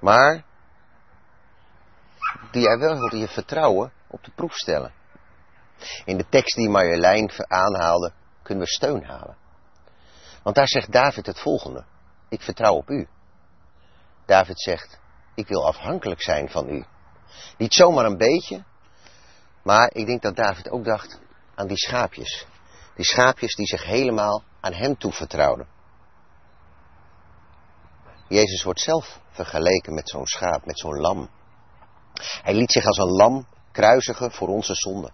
Maar 0.00 0.44
die 2.50 2.62
jij 2.62 2.78
wel 2.78 3.16
je 3.16 3.28
vertrouwen 3.28 3.92
op 4.08 4.24
de 4.24 4.30
proef 4.34 4.54
stellen. 4.54 4.92
In 6.04 6.16
de 6.16 6.28
tekst 6.28 6.56
die 6.56 6.68
Marjolein 6.68 7.30
aanhaalde, 7.48 8.12
kunnen 8.42 8.64
we 8.64 8.70
steun 8.70 9.04
halen. 9.04 9.36
Want 10.42 10.56
daar 10.56 10.68
zegt 10.68 10.92
David 10.92 11.26
het 11.26 11.40
volgende. 11.40 11.84
Ik 12.28 12.42
vertrouw 12.42 12.74
op 12.74 12.90
u. 12.90 13.08
David 14.24 14.60
zegt, 14.60 15.04
ik 15.36 15.48
wil 15.48 15.66
afhankelijk 15.66 16.22
zijn 16.22 16.48
van 16.48 16.68
u. 16.68 16.84
Niet 17.56 17.74
zomaar 17.74 18.04
een 18.04 18.16
beetje, 18.16 18.64
maar 19.62 19.90
ik 19.94 20.06
denk 20.06 20.22
dat 20.22 20.36
David 20.36 20.70
ook 20.70 20.84
dacht 20.84 21.20
aan 21.54 21.66
die 21.66 21.76
schaapjes. 21.76 22.46
Die 22.94 23.04
schaapjes 23.04 23.54
die 23.54 23.66
zich 23.66 23.84
helemaal 23.84 24.42
aan 24.60 24.72
hem 24.72 24.98
toevertrouwden. 24.98 25.66
Jezus 28.28 28.62
wordt 28.62 28.80
zelf 28.80 29.20
vergeleken 29.30 29.94
met 29.94 30.08
zo'n 30.08 30.26
schaap, 30.26 30.66
met 30.66 30.78
zo'n 30.78 31.00
lam. 31.00 31.30
Hij 32.42 32.54
liet 32.54 32.72
zich 32.72 32.86
als 32.86 32.98
een 32.98 33.12
lam 33.12 33.46
kruisigen 33.72 34.32
voor 34.32 34.48
onze 34.48 34.74
zonde. 34.74 35.10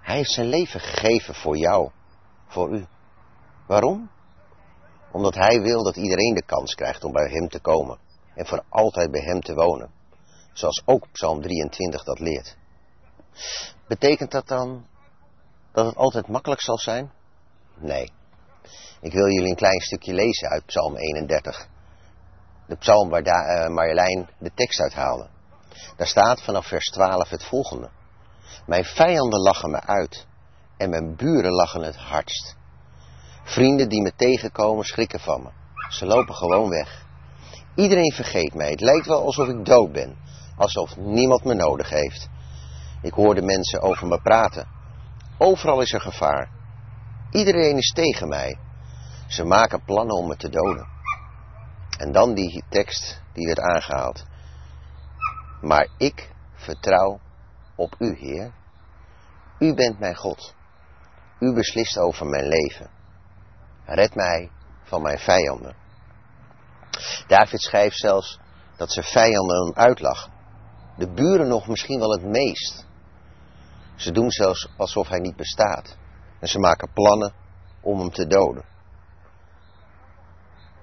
Hij 0.00 0.16
heeft 0.16 0.32
zijn 0.32 0.46
leven 0.46 0.80
gegeven 0.80 1.34
voor 1.34 1.56
jou, 1.56 1.90
voor 2.46 2.76
u. 2.76 2.86
Waarom? 3.66 4.10
Omdat 5.12 5.34
hij 5.34 5.60
wil 5.60 5.82
dat 5.82 5.96
iedereen 5.96 6.34
de 6.34 6.44
kans 6.44 6.74
krijgt 6.74 7.04
om 7.04 7.12
bij 7.12 7.28
hem 7.30 7.48
te 7.48 7.60
komen 7.60 7.98
en 8.34 8.46
voor 8.46 8.64
altijd 8.68 9.10
bij 9.10 9.22
hem 9.22 9.40
te 9.40 9.54
wonen. 9.54 9.90
Zoals 10.52 10.82
ook 10.84 11.06
Psalm 11.12 11.42
23 11.42 12.04
dat 12.04 12.18
leert. 12.18 12.56
Betekent 13.88 14.30
dat 14.30 14.48
dan 14.48 14.86
dat 15.72 15.86
het 15.86 15.96
altijd 15.96 16.28
makkelijk 16.28 16.60
zal 16.60 16.78
zijn? 16.78 17.12
Nee. 17.76 18.12
Ik 19.00 19.12
wil 19.12 19.30
jullie 19.30 19.48
een 19.48 19.56
klein 19.56 19.80
stukje 19.80 20.14
lezen 20.14 20.48
uit 20.48 20.66
Psalm 20.66 20.96
31. 20.96 21.68
De 22.66 22.76
psalm 22.76 23.08
waar 23.08 23.26
uh, 23.26 23.74
Marjolein 23.74 24.28
de 24.38 24.50
tekst 24.54 24.80
uithaalde. 24.80 25.28
Daar 25.96 26.06
staat 26.06 26.42
vanaf 26.42 26.66
vers 26.66 26.84
12 26.90 27.28
het 27.28 27.44
volgende. 27.44 27.90
Mijn 28.66 28.84
vijanden 28.84 29.40
lachen 29.40 29.70
me 29.70 29.80
uit 29.80 30.26
en 30.76 30.90
mijn 30.90 31.16
buren 31.16 31.52
lachen 31.52 31.82
het 31.82 31.96
hardst. 31.96 32.56
Vrienden 33.44 33.88
die 33.88 34.02
me 34.02 34.12
tegenkomen 34.16 34.84
schrikken 34.84 35.20
van 35.20 35.42
me. 35.42 35.50
Ze 35.88 36.06
lopen 36.06 36.34
gewoon 36.34 36.68
weg. 36.68 37.04
Iedereen 37.74 38.12
vergeet 38.12 38.54
mij. 38.54 38.70
Het 38.70 38.80
lijkt 38.80 39.06
wel 39.06 39.24
alsof 39.24 39.48
ik 39.48 39.64
dood 39.64 39.92
ben. 39.92 40.16
Alsof 40.56 40.96
niemand 40.96 41.44
me 41.44 41.54
nodig 41.54 41.90
heeft. 41.90 42.28
Ik 43.02 43.12
hoor 43.12 43.34
de 43.34 43.42
mensen 43.42 43.82
over 43.82 44.06
me 44.06 44.20
praten. 44.20 44.66
Overal 45.38 45.80
is 45.80 45.92
er 45.92 46.00
gevaar. 46.00 46.50
Iedereen 47.30 47.76
is 47.76 47.92
tegen 47.92 48.28
mij. 48.28 48.58
Ze 49.26 49.44
maken 49.44 49.84
plannen 49.84 50.16
om 50.16 50.28
me 50.28 50.36
te 50.36 50.48
doden. 50.48 50.86
En 51.98 52.12
dan 52.12 52.34
die 52.34 52.64
tekst 52.68 53.22
die 53.32 53.46
werd 53.46 53.60
aangehaald. 53.60 54.24
Maar 55.60 55.88
ik 55.96 56.30
vertrouw 56.54 57.20
op 57.76 57.94
u, 57.98 58.16
Heer. 58.16 58.52
U 59.58 59.74
bent 59.74 59.98
mijn 59.98 60.16
God. 60.16 60.54
U 61.38 61.54
beslist 61.54 61.98
over 61.98 62.26
mijn 62.26 62.46
leven. 62.46 62.90
Red 63.84 64.14
mij 64.14 64.50
van 64.82 65.02
mijn 65.02 65.18
vijanden. 65.18 65.79
David 67.26 67.60
schrijft 67.60 67.96
zelfs 67.96 68.38
dat 68.76 68.92
ze 68.92 69.02
vijanden 69.02 69.64
hem 69.64 69.74
uitlachen. 69.74 70.32
De 70.96 71.12
buren 71.12 71.48
nog 71.48 71.66
misschien 71.66 71.98
wel 71.98 72.10
het 72.10 72.24
meest. 72.24 72.86
Ze 73.96 74.12
doen 74.12 74.30
zelfs 74.30 74.68
alsof 74.76 75.08
hij 75.08 75.18
niet 75.18 75.36
bestaat. 75.36 75.96
En 76.40 76.48
ze 76.48 76.58
maken 76.58 76.92
plannen 76.92 77.32
om 77.80 77.98
hem 77.98 78.10
te 78.10 78.26
doden. 78.26 78.64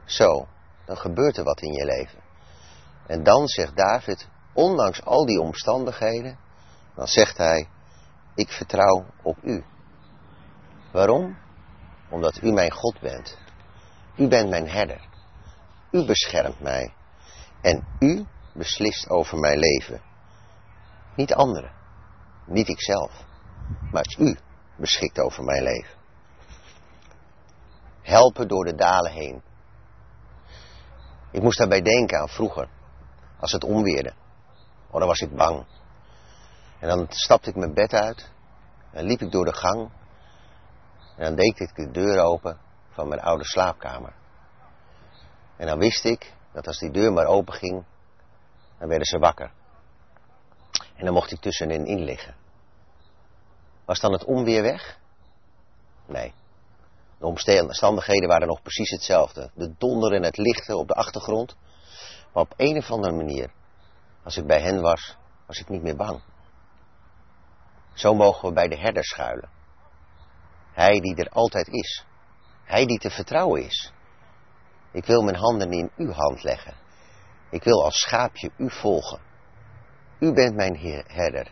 Zo, 0.05 0.47
dan 0.86 0.97
gebeurt 0.97 1.38
er 1.38 1.43
wat 1.43 1.62
in 1.62 1.74
je 1.74 1.86
leven. 1.86 2.20
En 3.08 3.24
dan 3.24 3.47
zegt 3.47 3.76
David, 3.76 4.28
ondanks 4.53 5.03
al 5.03 5.26
die 5.26 5.39
omstandigheden, 5.39 6.38
dan 6.95 7.08
zegt 7.08 7.38
hij, 7.38 7.70
ik 8.36 8.49
vertrouw 8.49 9.05
op 9.22 9.38
u. 9.43 9.66
Waarom? 10.91 11.38
Omdat 12.10 12.41
u 12.41 12.51
mijn 12.51 12.72
God 12.72 12.99
bent. 12.99 13.38
U 14.16 14.28
bent 14.28 14.49
mijn 14.49 14.70
herder. 14.70 15.07
U 15.97 16.05
beschermt 16.05 16.59
mij. 16.59 16.93
En 17.61 17.87
u 17.99 18.25
beslist 18.53 19.09
over 19.09 19.37
mijn 19.37 19.59
leven. 19.59 20.01
Niet 21.15 21.33
anderen. 21.33 21.71
Niet 22.45 22.67
ikzelf. 22.67 23.25
Maar 23.91 24.15
u 24.19 24.37
beschikt 24.75 25.19
over 25.19 25.43
mijn 25.43 25.63
leven. 25.63 25.95
Helpen 28.01 28.47
door 28.47 28.65
de 28.65 28.75
dalen 28.75 29.11
heen. 29.11 29.41
Ik 31.31 31.41
moest 31.41 31.57
daarbij 31.57 31.81
denken 31.81 32.19
aan 32.19 32.29
vroeger. 32.29 32.69
Als 33.39 33.51
het 33.51 33.63
onweerde. 33.63 34.13
Oh, 34.87 34.99
dan 34.99 35.07
was 35.07 35.19
ik 35.19 35.35
bang. 35.35 35.65
En 36.79 36.87
dan 36.87 37.05
stapte 37.09 37.49
ik 37.49 37.55
mijn 37.55 37.73
bed 37.73 37.93
uit. 37.93 38.31
En 38.91 39.05
liep 39.05 39.21
ik 39.21 39.31
door 39.31 39.45
de 39.45 39.53
gang. 39.53 39.89
En 41.15 41.23
dan 41.23 41.35
deed 41.35 41.59
ik 41.59 41.75
de 41.75 41.91
deur 41.91 42.19
open 42.19 42.57
van 42.89 43.07
mijn 43.07 43.21
oude 43.21 43.45
slaapkamer. 43.45 44.13
En 45.58 45.68
dan 45.68 45.80
wist 45.80 46.05
ik 46.05 46.34
dat 46.53 46.68
als 46.68 46.80
die 46.80 46.91
deur 46.91 47.14
maar 47.14 47.26
open 47.26 47.53
ging, 47.53 47.86
dan 48.80 48.88
werden 48.88 49.05
ze 49.05 49.20
wakker. 49.20 49.51
En 50.95 51.05
dan 51.05 51.14
mocht 51.14 51.32
ik 51.32 51.39
tussenin 51.39 51.86
in 51.86 52.03
liggen. 52.03 52.36
Was 53.86 53.99
dan 53.99 54.12
het 54.12 54.26
onweer 54.26 54.62
weg? 54.62 54.99
Nee. 56.05 56.34
De 57.20 57.26
omstandigheden 57.26 58.28
waren 58.28 58.47
nog 58.47 58.62
precies 58.62 58.89
hetzelfde. 58.89 59.51
De 59.53 59.74
donder 59.78 60.14
en 60.14 60.24
het 60.24 60.38
lichten 60.38 60.78
op 60.78 60.88
de 60.88 60.93
achtergrond. 60.93 61.55
Maar 62.34 62.43
op 62.43 62.53
een 62.58 62.78
of 62.78 62.91
andere 62.91 63.14
manier, 63.14 63.51
als 64.24 64.38
ik 64.38 64.47
bij 64.47 64.62
hen 64.62 64.82
was, 64.82 65.18
was 65.45 65.60
ik 65.60 65.70
niet 65.70 65.82
meer 65.82 65.95
bang. 65.95 66.22
Zo 67.93 68.14
mogen 68.14 68.47
we 68.47 68.53
bij 68.53 68.68
de 68.68 68.78
herder 68.78 69.03
schuilen. 69.03 69.49
Hij 70.74 70.99
die 70.99 71.16
er 71.16 71.30
altijd 71.30 71.68
is. 71.68 72.05
Hij 72.64 72.86
die 72.86 72.99
te 72.99 73.10
vertrouwen 73.10 73.64
is. 73.64 73.91
Ik 74.97 75.05
wil 75.05 75.21
mijn 75.21 75.35
handen 75.35 75.71
in 75.71 75.91
uw 75.97 76.11
hand 76.11 76.43
leggen. 76.43 76.73
Ik 77.49 77.63
wil 77.63 77.83
als 77.83 77.99
schaapje 77.99 78.51
u 78.57 78.69
volgen. 78.69 79.19
U 80.19 80.33
bent 80.33 80.55
mijn 80.55 80.77
herder. 81.07 81.51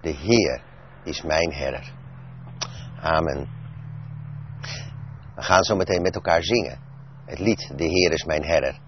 De 0.00 0.10
Heer 0.10 0.62
is 1.04 1.22
mijn 1.22 1.52
herder. 1.52 1.92
Amen. 3.00 3.48
We 5.34 5.42
gaan 5.42 5.62
zo 5.62 5.76
meteen 5.76 6.02
met 6.02 6.14
elkaar 6.14 6.42
zingen. 6.42 6.78
Het 7.26 7.38
lied 7.38 7.72
De 7.76 7.84
Heer 7.84 8.12
is 8.12 8.24
mijn 8.24 8.44
herder. 8.44 8.78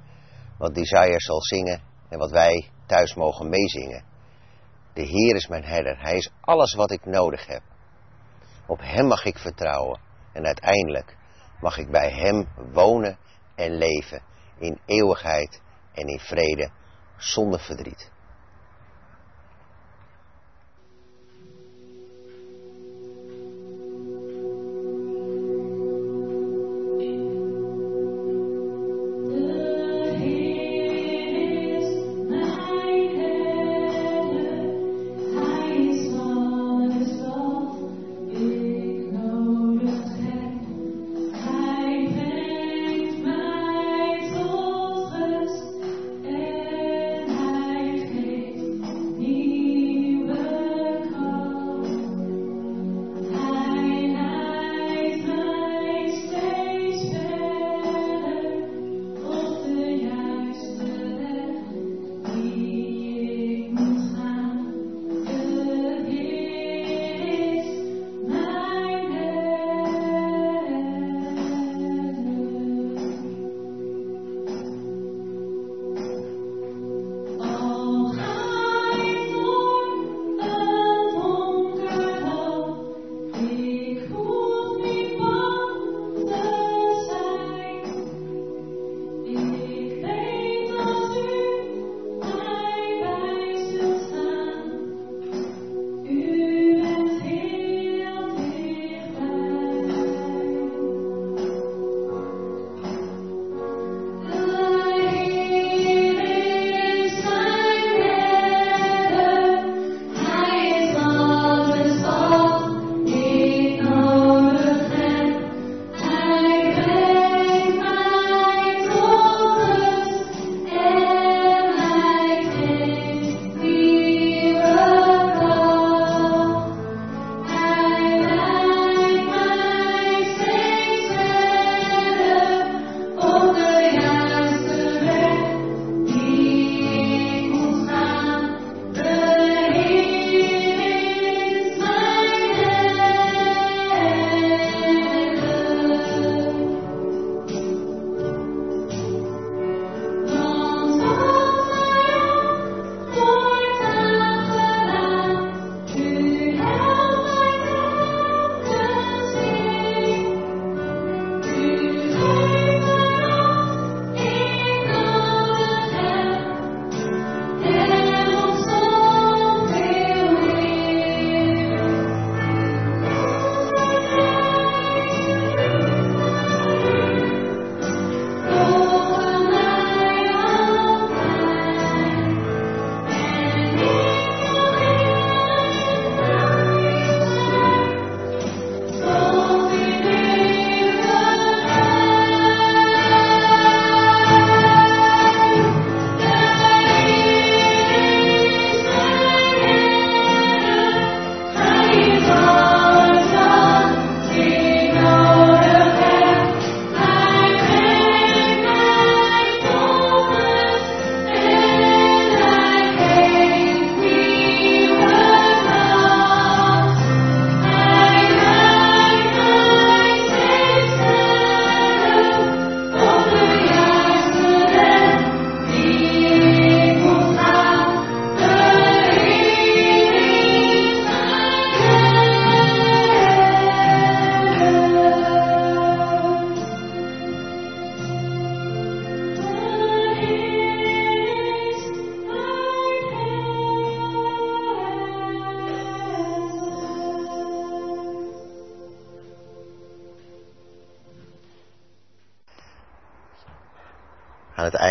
Wat 0.58 0.74
Desire 0.74 1.20
zal 1.20 1.42
zingen 1.42 1.82
en 2.08 2.18
wat 2.18 2.30
wij 2.30 2.70
thuis 2.86 3.14
mogen 3.14 3.48
meezingen. 3.48 4.04
De 4.92 5.02
Heer 5.02 5.34
is 5.34 5.48
mijn 5.48 5.64
herder. 5.64 6.00
Hij 6.00 6.16
is 6.16 6.30
alles 6.40 6.74
wat 6.74 6.90
ik 6.90 7.04
nodig 7.04 7.46
heb. 7.46 7.62
Op 8.66 8.78
Hem 8.80 9.06
mag 9.06 9.24
ik 9.24 9.38
vertrouwen. 9.38 10.00
En 10.32 10.44
uiteindelijk 10.44 11.16
mag 11.60 11.78
ik 11.78 11.90
bij 11.90 12.10
Hem 12.10 12.48
wonen 12.72 13.18
en 13.54 13.76
leven. 13.76 14.22
In 14.58 14.78
eeuwigheid 14.86 15.60
en 15.92 16.06
in 16.06 16.18
vrede. 16.18 16.70
Zonder 17.16 17.60
verdriet. 17.60 18.10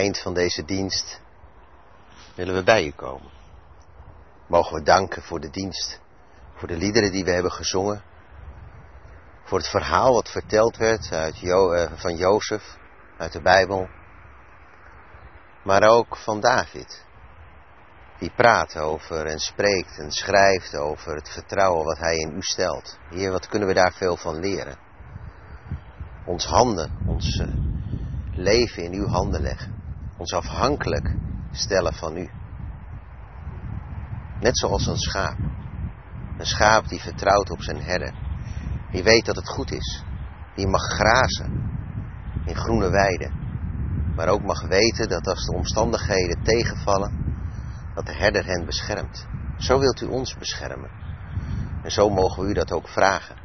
Eind 0.01 0.19
van 0.19 0.33
deze 0.33 0.65
dienst 0.65 1.21
willen 2.35 2.55
we 2.55 2.63
bij 2.63 2.85
u 2.85 2.91
komen. 2.91 3.31
Mogen 4.47 4.75
we 4.75 4.83
danken 4.83 5.21
voor 5.21 5.39
de 5.39 5.49
dienst, 5.49 5.99
voor 6.55 6.67
de 6.67 6.77
liederen 6.77 7.11
die 7.11 7.23
we 7.23 7.31
hebben 7.31 7.51
gezongen, 7.51 8.01
voor 9.43 9.57
het 9.57 9.67
verhaal 9.67 10.13
wat 10.13 10.29
verteld 10.29 10.77
werd 10.77 11.11
uit 11.11 11.39
jo 11.39 11.73
uh, 11.73 11.91
van 11.95 12.15
Jozef, 12.15 12.77
uit 13.17 13.31
de 13.31 13.41
Bijbel, 13.41 13.89
maar 15.63 15.83
ook 15.83 16.17
van 16.17 16.39
David, 16.39 17.05
die 18.19 18.31
praat 18.35 18.77
over 18.77 19.25
en 19.25 19.39
spreekt 19.39 19.97
en 19.97 20.11
schrijft 20.11 20.77
over 20.77 21.15
het 21.15 21.29
vertrouwen 21.29 21.85
wat 21.85 21.97
hij 21.97 22.15
in 22.15 22.35
u 22.35 22.41
stelt. 22.41 22.97
Heer, 23.09 23.31
wat 23.31 23.47
kunnen 23.47 23.67
we 23.67 23.73
daar 23.73 23.93
veel 23.93 24.17
van 24.17 24.39
leren? 24.39 24.77
Ons 26.25 26.45
handen, 26.45 26.91
ons 27.07 27.35
uh, 27.35 27.47
leven 28.31 28.83
in 28.83 28.93
uw 28.93 29.07
handen 29.07 29.41
leggen, 29.41 29.80
ons 30.21 30.33
afhankelijk 30.33 31.15
stellen 31.51 31.93
van 31.93 32.17
u. 32.17 32.29
Net 34.39 34.57
zoals 34.57 34.87
een 34.87 34.97
schaap. 34.97 35.37
Een 36.37 36.45
schaap 36.45 36.87
die 36.87 37.01
vertrouwt 37.01 37.49
op 37.49 37.61
zijn 37.61 37.81
herder. 37.81 38.13
Die 38.91 39.03
weet 39.03 39.25
dat 39.25 39.35
het 39.35 39.49
goed 39.49 39.71
is. 39.71 40.03
Die 40.55 40.67
mag 40.67 40.81
grazen 40.81 41.69
in 42.45 42.55
groene 42.55 42.89
weiden. 42.89 43.31
Maar 44.15 44.27
ook 44.27 44.41
mag 44.41 44.61
weten 44.61 45.09
dat 45.09 45.27
als 45.27 45.45
de 45.45 45.55
omstandigheden 45.55 46.43
tegenvallen, 46.43 47.35
dat 47.95 48.05
de 48.05 48.15
herder 48.15 48.45
hen 48.45 48.65
beschermt. 48.65 49.27
Zo 49.57 49.79
wilt 49.79 50.01
u 50.01 50.05
ons 50.05 50.37
beschermen. 50.37 50.89
En 51.83 51.91
zo 51.91 52.09
mogen 52.09 52.43
we 52.43 52.49
u 52.49 52.53
dat 52.53 52.71
ook 52.71 52.87
vragen. 52.87 53.35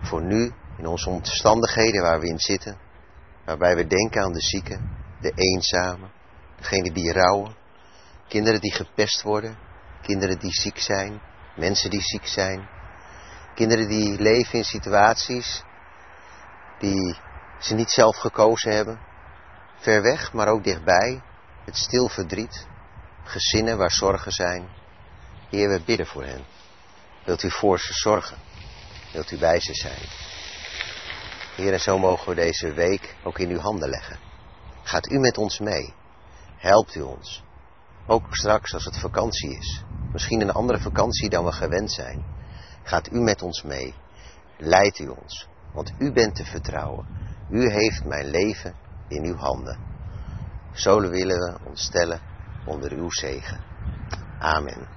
Voor 0.00 0.22
nu, 0.22 0.52
in 0.76 0.86
onze 0.86 1.10
omstandigheden 1.10 2.02
waar 2.02 2.20
we 2.20 2.26
in 2.26 2.38
zitten, 2.38 2.76
waarbij 3.44 3.76
we 3.76 3.86
denken 3.86 4.22
aan 4.22 4.32
de 4.32 4.40
zieken, 4.40 5.04
de 5.20 5.32
eenzamen, 5.34 6.10
degenen 6.56 6.92
die 6.92 7.12
rouwen, 7.12 7.56
kinderen 8.28 8.60
die 8.60 8.72
gepest 8.72 9.22
worden, 9.22 9.58
kinderen 10.02 10.38
die 10.38 10.52
ziek 10.52 10.78
zijn, 10.78 11.20
mensen 11.56 11.90
die 11.90 12.02
ziek 12.02 12.26
zijn, 12.26 12.68
kinderen 13.54 13.88
die 13.88 14.20
leven 14.20 14.58
in 14.58 14.64
situaties 14.64 15.64
die 16.78 17.16
ze 17.58 17.74
niet 17.74 17.90
zelf 17.90 18.16
gekozen 18.16 18.72
hebben, 18.72 19.00
ver 19.76 20.02
weg, 20.02 20.32
maar 20.32 20.48
ook 20.48 20.64
dichtbij, 20.64 21.22
het 21.64 21.76
stil 21.76 22.08
verdriet, 22.08 22.66
gezinnen 23.24 23.78
waar 23.78 23.90
zorgen 23.90 24.32
zijn. 24.32 24.68
Heer, 25.50 25.68
we 25.68 25.82
bidden 25.84 26.06
voor 26.06 26.24
hen. 26.24 26.44
Wilt 27.24 27.42
u 27.42 27.50
voor 27.50 27.78
ze 27.78 27.92
zorgen? 27.92 28.36
Wilt 29.12 29.30
u 29.30 29.38
bij 29.38 29.60
ze 29.60 29.74
zijn? 29.74 30.02
Heer, 31.56 31.72
en 31.72 31.80
zo 31.80 31.98
mogen 31.98 32.28
we 32.28 32.34
deze 32.34 32.72
week 32.72 33.14
ook 33.22 33.38
in 33.38 33.50
uw 33.50 33.58
handen 33.58 33.88
leggen. 33.88 34.25
Gaat 34.86 35.10
u 35.10 35.18
met 35.18 35.38
ons 35.38 35.58
mee? 35.58 35.94
Helpt 36.56 36.94
u 36.94 37.00
ons? 37.00 37.44
Ook 38.06 38.26
straks 38.30 38.74
als 38.74 38.84
het 38.84 38.98
vakantie 38.98 39.56
is. 39.56 39.84
Misschien 40.12 40.40
een 40.40 40.52
andere 40.52 40.78
vakantie 40.78 41.28
dan 41.28 41.44
we 41.44 41.52
gewend 41.52 41.92
zijn. 41.92 42.24
Gaat 42.82 43.12
u 43.12 43.20
met 43.20 43.42
ons 43.42 43.62
mee. 43.62 43.94
Leidt 44.58 44.98
u 44.98 45.08
ons. 45.08 45.48
Want 45.72 45.92
u 45.98 46.12
bent 46.12 46.34
te 46.34 46.44
vertrouwen. 46.44 47.06
U 47.50 47.70
heeft 47.70 48.04
mijn 48.04 48.26
leven 48.26 48.74
in 49.08 49.24
uw 49.24 49.36
handen. 49.36 49.78
Zo 50.72 51.00
willen 51.00 51.38
we 51.38 51.68
ons 51.68 51.82
stellen 51.82 52.20
onder 52.66 52.92
uw 52.92 53.10
zegen. 53.10 53.60
Amen. 54.38 54.88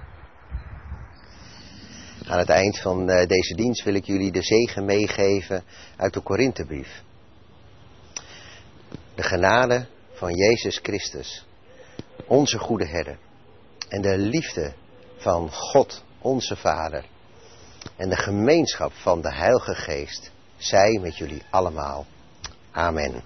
Aan 2.26 2.38
het 2.38 2.48
eind 2.48 2.78
van 2.78 3.08
eh, 3.08 3.26
deze 3.26 3.54
dienst 3.54 3.84
wil 3.84 3.94
ik 3.94 4.04
jullie 4.04 4.32
de 4.32 4.42
zegen 4.42 4.84
meegeven 4.84 5.64
uit 5.96 6.12
de 6.14 6.20
Korinthebrief. 6.20 7.02
De 9.20 9.26
genade 9.26 9.86
van 10.12 10.34
Jezus 10.34 10.78
Christus, 10.82 11.44
onze 12.26 12.58
goede 12.58 12.86
herder, 12.86 13.18
en 13.88 14.02
de 14.02 14.18
liefde 14.18 14.74
van 15.16 15.52
God, 15.52 16.04
onze 16.18 16.56
Vader, 16.56 17.04
en 17.96 18.08
de 18.08 18.16
gemeenschap 18.16 18.92
van 18.92 19.20
de 19.20 19.32
Heilige 19.32 19.74
Geest, 19.74 20.30
zij 20.56 20.98
met 21.02 21.16
jullie 21.16 21.42
allemaal. 21.50 22.06
Amen. 22.70 23.24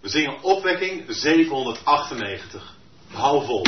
We 0.00 0.08
zingen 0.08 0.42
opwekking 0.42 1.04
798. 1.08 2.76
Hou 3.08 3.44
vol. 3.44 3.62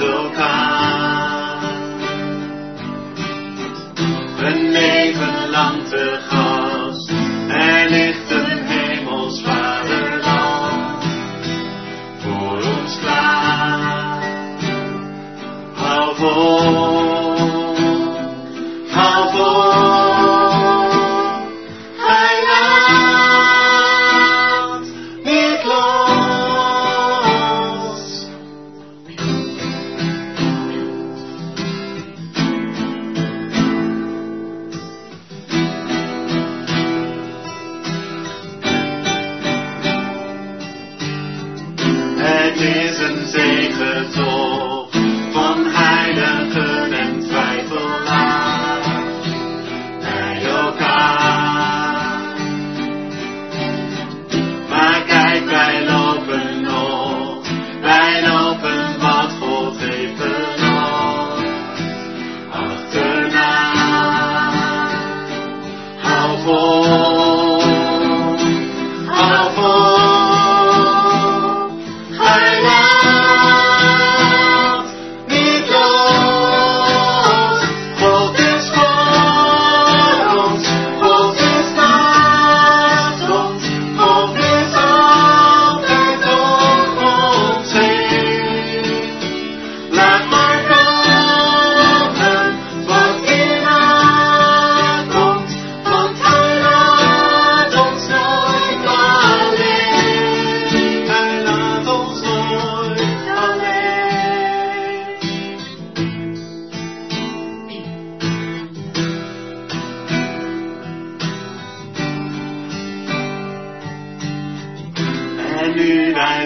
met 0.00 0.08
elkaar. 0.08 0.49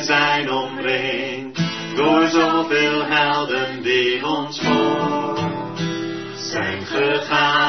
zijn 0.05 0.53
omringd 0.53 1.61
door 1.97 2.29
zoveel 2.29 3.05
helden 3.05 3.83
die 3.83 4.27
ons 4.27 4.61
voor 4.61 5.39
zijn 6.37 6.87
gegaan. 6.87 7.64